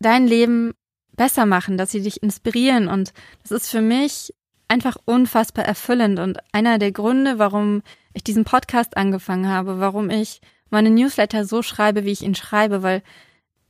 dein 0.00 0.26
Leben 0.26 0.72
besser 1.16 1.46
machen, 1.46 1.76
dass 1.76 1.90
sie 1.90 2.02
dich 2.02 2.22
inspirieren. 2.22 2.88
Und 2.88 3.12
das 3.42 3.50
ist 3.50 3.70
für 3.70 3.82
mich 3.82 4.34
einfach 4.68 4.96
unfassbar 5.04 5.64
erfüllend 5.64 6.18
und 6.18 6.38
einer 6.52 6.78
der 6.78 6.92
Gründe, 6.92 7.38
warum 7.38 7.82
ich 8.14 8.24
diesen 8.24 8.44
Podcast 8.44 8.96
angefangen 8.96 9.48
habe, 9.48 9.78
warum 9.78 10.10
ich 10.10 10.40
meine 10.70 10.90
Newsletter 10.90 11.44
so 11.44 11.62
schreibe, 11.62 12.04
wie 12.04 12.12
ich 12.12 12.22
ihn 12.22 12.34
schreibe, 12.34 12.82
weil 12.82 13.02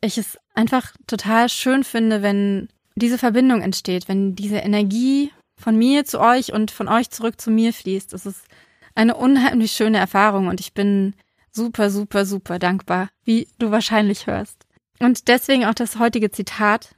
ich 0.00 0.18
es 0.18 0.38
einfach 0.54 0.92
total 1.06 1.48
schön 1.48 1.84
finde, 1.84 2.22
wenn 2.22 2.68
diese 2.94 3.18
Verbindung 3.18 3.60
entsteht, 3.60 4.08
wenn 4.08 4.34
diese 4.34 4.58
Energie 4.58 5.32
von 5.56 5.76
mir 5.76 6.04
zu 6.04 6.20
euch 6.20 6.52
und 6.52 6.70
von 6.70 6.88
euch 6.88 7.10
zurück 7.10 7.40
zu 7.40 7.50
mir 7.50 7.72
fließt. 7.72 8.12
Das 8.12 8.26
ist 8.26 8.46
eine 8.94 9.16
unheimlich 9.16 9.72
schöne 9.72 9.98
Erfahrung 9.98 10.46
und 10.46 10.60
ich 10.60 10.74
bin 10.74 11.14
super, 11.50 11.90
super, 11.90 12.24
super 12.24 12.58
dankbar, 12.58 13.08
wie 13.24 13.48
du 13.58 13.70
wahrscheinlich 13.70 14.26
hörst. 14.26 14.66
Und 15.00 15.28
deswegen 15.28 15.64
auch 15.64 15.74
das 15.74 15.98
heutige 15.98 16.30
Zitat 16.30 16.94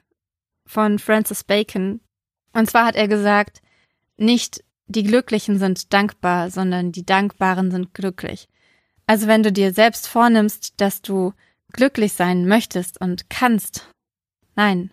von 0.67 0.99
Francis 0.99 1.45
Bacon. 1.45 2.01
Und 2.53 2.69
zwar 2.71 2.87
hat 2.87 2.97
er 2.97 3.09
gesagt, 3.09 3.63
nicht 4.17 4.65
die 4.87 5.03
Glücklichen 5.03 5.59
sind 5.59 5.93
dankbar, 5.93 6.51
sondern 6.51 6.93
die 6.93 7.05
Dankbaren 7.05 7.71
sind 7.71 7.95
glücklich. 7.95 8.49
Also 9.07 9.27
wenn 9.27 9.43
du 9.43 9.53
dir 9.53 9.73
selbst 9.73 10.09
vornimmst, 10.09 10.81
dass 10.81 11.03
du 11.03 11.33
glücklich 11.73 12.13
sein 12.13 12.47
möchtest 12.47 13.01
und 13.01 13.31
kannst. 13.31 13.89
Nein. 14.55 14.91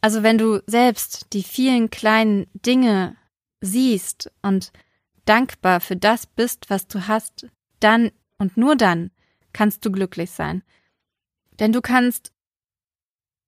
Also 0.00 0.22
wenn 0.22 0.38
du 0.38 0.62
selbst 0.66 1.32
die 1.32 1.42
vielen 1.42 1.88
kleinen 1.88 2.46
Dinge 2.52 3.16
siehst 3.60 4.30
und 4.42 4.72
dankbar 5.24 5.80
für 5.80 5.96
das 5.96 6.26
bist, 6.26 6.68
was 6.68 6.86
du 6.86 7.08
hast, 7.08 7.46
dann 7.80 8.10
und 8.38 8.56
nur 8.56 8.76
dann 8.76 9.10
kannst 9.52 9.84
du 9.84 9.90
glücklich 9.90 10.30
sein. 10.30 10.62
Denn 11.58 11.72
du 11.72 11.80
kannst 11.80 12.32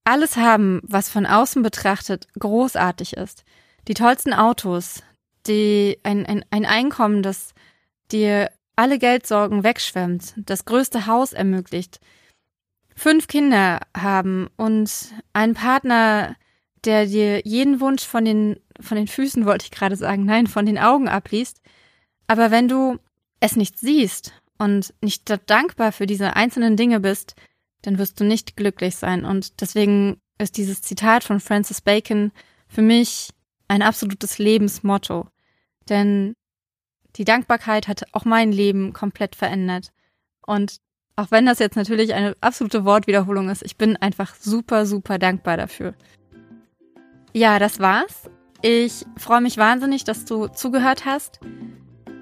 alles 0.06 0.36
haben, 0.36 0.80
was 0.84 1.10
von 1.10 1.26
außen 1.26 1.62
betrachtet 1.62 2.28
großartig 2.38 3.16
ist. 3.16 3.44
Die 3.88 3.94
tollsten 3.94 4.32
Autos, 4.32 5.02
die, 5.46 5.98
ein, 6.02 6.24
ein, 6.26 6.44
ein 6.50 6.64
Einkommen, 6.64 7.22
das 7.22 7.54
dir 8.12 8.50
alle 8.76 8.98
Geldsorgen 8.98 9.64
wegschwemmt, 9.64 10.34
das 10.36 10.64
größte 10.64 11.06
Haus 11.06 11.32
ermöglicht, 11.32 11.98
fünf 12.94 13.26
Kinder 13.26 13.80
haben 13.96 14.48
und 14.56 14.90
einen 15.32 15.54
Partner, 15.54 16.36
der 16.84 17.06
dir 17.06 17.40
jeden 17.44 17.80
Wunsch 17.80 18.04
von 18.04 18.24
den, 18.24 18.60
von 18.80 18.96
den 18.96 19.08
Füßen, 19.08 19.44
wollte 19.44 19.64
ich 19.64 19.70
gerade 19.70 19.96
sagen, 19.96 20.24
nein, 20.24 20.46
von 20.46 20.66
den 20.66 20.78
Augen 20.78 21.08
abliest. 21.08 21.60
Aber 22.26 22.50
wenn 22.50 22.68
du 22.68 22.98
es 23.40 23.56
nicht 23.56 23.78
siehst 23.78 24.32
und 24.58 24.94
nicht 25.00 25.30
dankbar 25.46 25.92
für 25.92 26.06
diese 26.06 26.36
einzelnen 26.36 26.76
Dinge 26.76 27.00
bist, 27.00 27.34
dann 27.86 27.98
wirst 27.98 28.18
du 28.20 28.24
nicht 28.24 28.56
glücklich 28.56 28.96
sein. 28.96 29.24
Und 29.24 29.60
deswegen 29.60 30.20
ist 30.38 30.56
dieses 30.56 30.82
Zitat 30.82 31.22
von 31.22 31.38
Francis 31.38 31.80
Bacon 31.80 32.32
für 32.68 32.82
mich 32.82 33.30
ein 33.68 33.80
absolutes 33.80 34.38
Lebensmotto. 34.38 35.28
Denn 35.88 36.34
die 37.14 37.24
Dankbarkeit 37.24 37.86
hat 37.86 38.02
auch 38.12 38.24
mein 38.24 38.50
Leben 38.50 38.92
komplett 38.92 39.36
verändert. 39.36 39.92
Und 40.44 40.78
auch 41.14 41.30
wenn 41.30 41.46
das 41.46 41.60
jetzt 41.60 41.76
natürlich 41.76 42.12
eine 42.12 42.34
absolute 42.40 42.84
Wortwiederholung 42.84 43.48
ist, 43.48 43.62
ich 43.62 43.76
bin 43.76 43.96
einfach 43.96 44.34
super, 44.34 44.84
super 44.84 45.18
dankbar 45.18 45.56
dafür. 45.56 45.94
Ja, 47.32 47.58
das 47.58 47.78
war's. 47.78 48.28
Ich 48.62 49.06
freue 49.16 49.40
mich 49.40 49.58
wahnsinnig, 49.58 50.04
dass 50.04 50.24
du 50.24 50.48
zugehört 50.48 51.04
hast. 51.04 51.38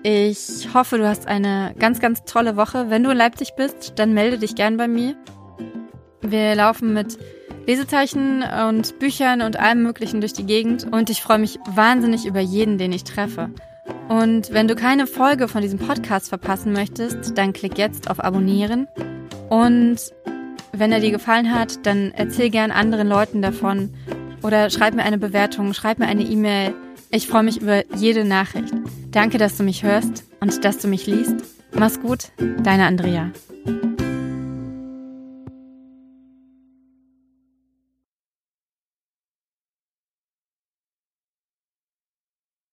Ich 0.03 0.75
hoffe, 0.75 0.99
du 0.99 1.09
hast 1.09 1.27
eine 1.27 1.75
ganz, 1.79 2.01
ganz 2.01 2.25
tolle 2.25 2.57
Woche. 2.57 2.91
Wenn 2.91 3.03
du 3.03 3.11
in 3.11 3.17
Leipzig 3.17 3.55
bist, 3.57 3.95
dann 3.97 4.13
melde 4.13 4.39
dich 4.39 4.55
gern 4.55 4.77
bei 4.77 4.89
mir. 4.89 5.17
Wir 6.27 6.55
laufen 6.55 6.93
mit 6.95 7.19
Lesezeichen 7.67 8.43
und 8.69 8.99
Büchern 8.99 9.43
und 9.43 9.59
allem 9.59 9.83
Möglichen 9.83 10.21
durch 10.21 10.33
die 10.33 10.47
Gegend 10.47 10.87
und 10.91 11.11
ich 11.11 11.23
freue 11.23 11.39
mich 11.39 11.59
wahnsinnig 11.67 12.27
über 12.27 12.41
jeden, 12.41 12.79
den 12.79 12.93
ich 12.93 13.05
treffe. 13.05 13.51
Und 14.09 14.53
wenn 14.53 14.69
du 14.69 14.75
keine 14.75 15.07
Folge 15.07 15.49
von 15.49 15.63
diesem 15.63 15.79
Podcast 15.79 16.29
verpassen 16.29 16.73
möchtest, 16.73 17.37
dann 17.39 17.53
klick 17.53 17.79
jetzt 17.79 18.11
auf 18.11 18.23
Abonnieren. 18.23 18.87
Und 19.49 19.97
wenn 20.73 20.93
er 20.93 21.01
dir 21.01 21.11
gefallen 21.11 21.55
hat, 21.55 21.87
dann 21.87 22.13
erzähl 22.15 22.51
gern 22.51 22.71
anderen 22.71 23.09
Leuten 23.09 23.41
davon 23.41 23.91
oder 24.43 24.69
schreib 24.69 24.95
mir 24.95 25.05
eine 25.05 25.19
Bewertung, 25.19 25.73
schreib 25.73 25.99
mir 25.99 26.07
eine 26.07 26.23
E-Mail. 26.23 26.75
Ich 27.11 27.27
freue 27.27 27.45
mich 27.45 27.61
über 27.63 27.83
jede 27.97 28.25
Nachricht. 28.25 28.75
Danke, 29.11 29.39
dass 29.39 29.57
du 29.57 29.63
mich 29.63 29.85
hörst 29.85 30.25
und 30.41 30.65
dass 30.65 30.79
du 30.79 30.89
mich 30.89 31.07
liest. 31.07 31.37
Mach's 31.73 32.01
gut, 32.01 32.31
deine 32.63 32.87
Andrea. 32.87 33.31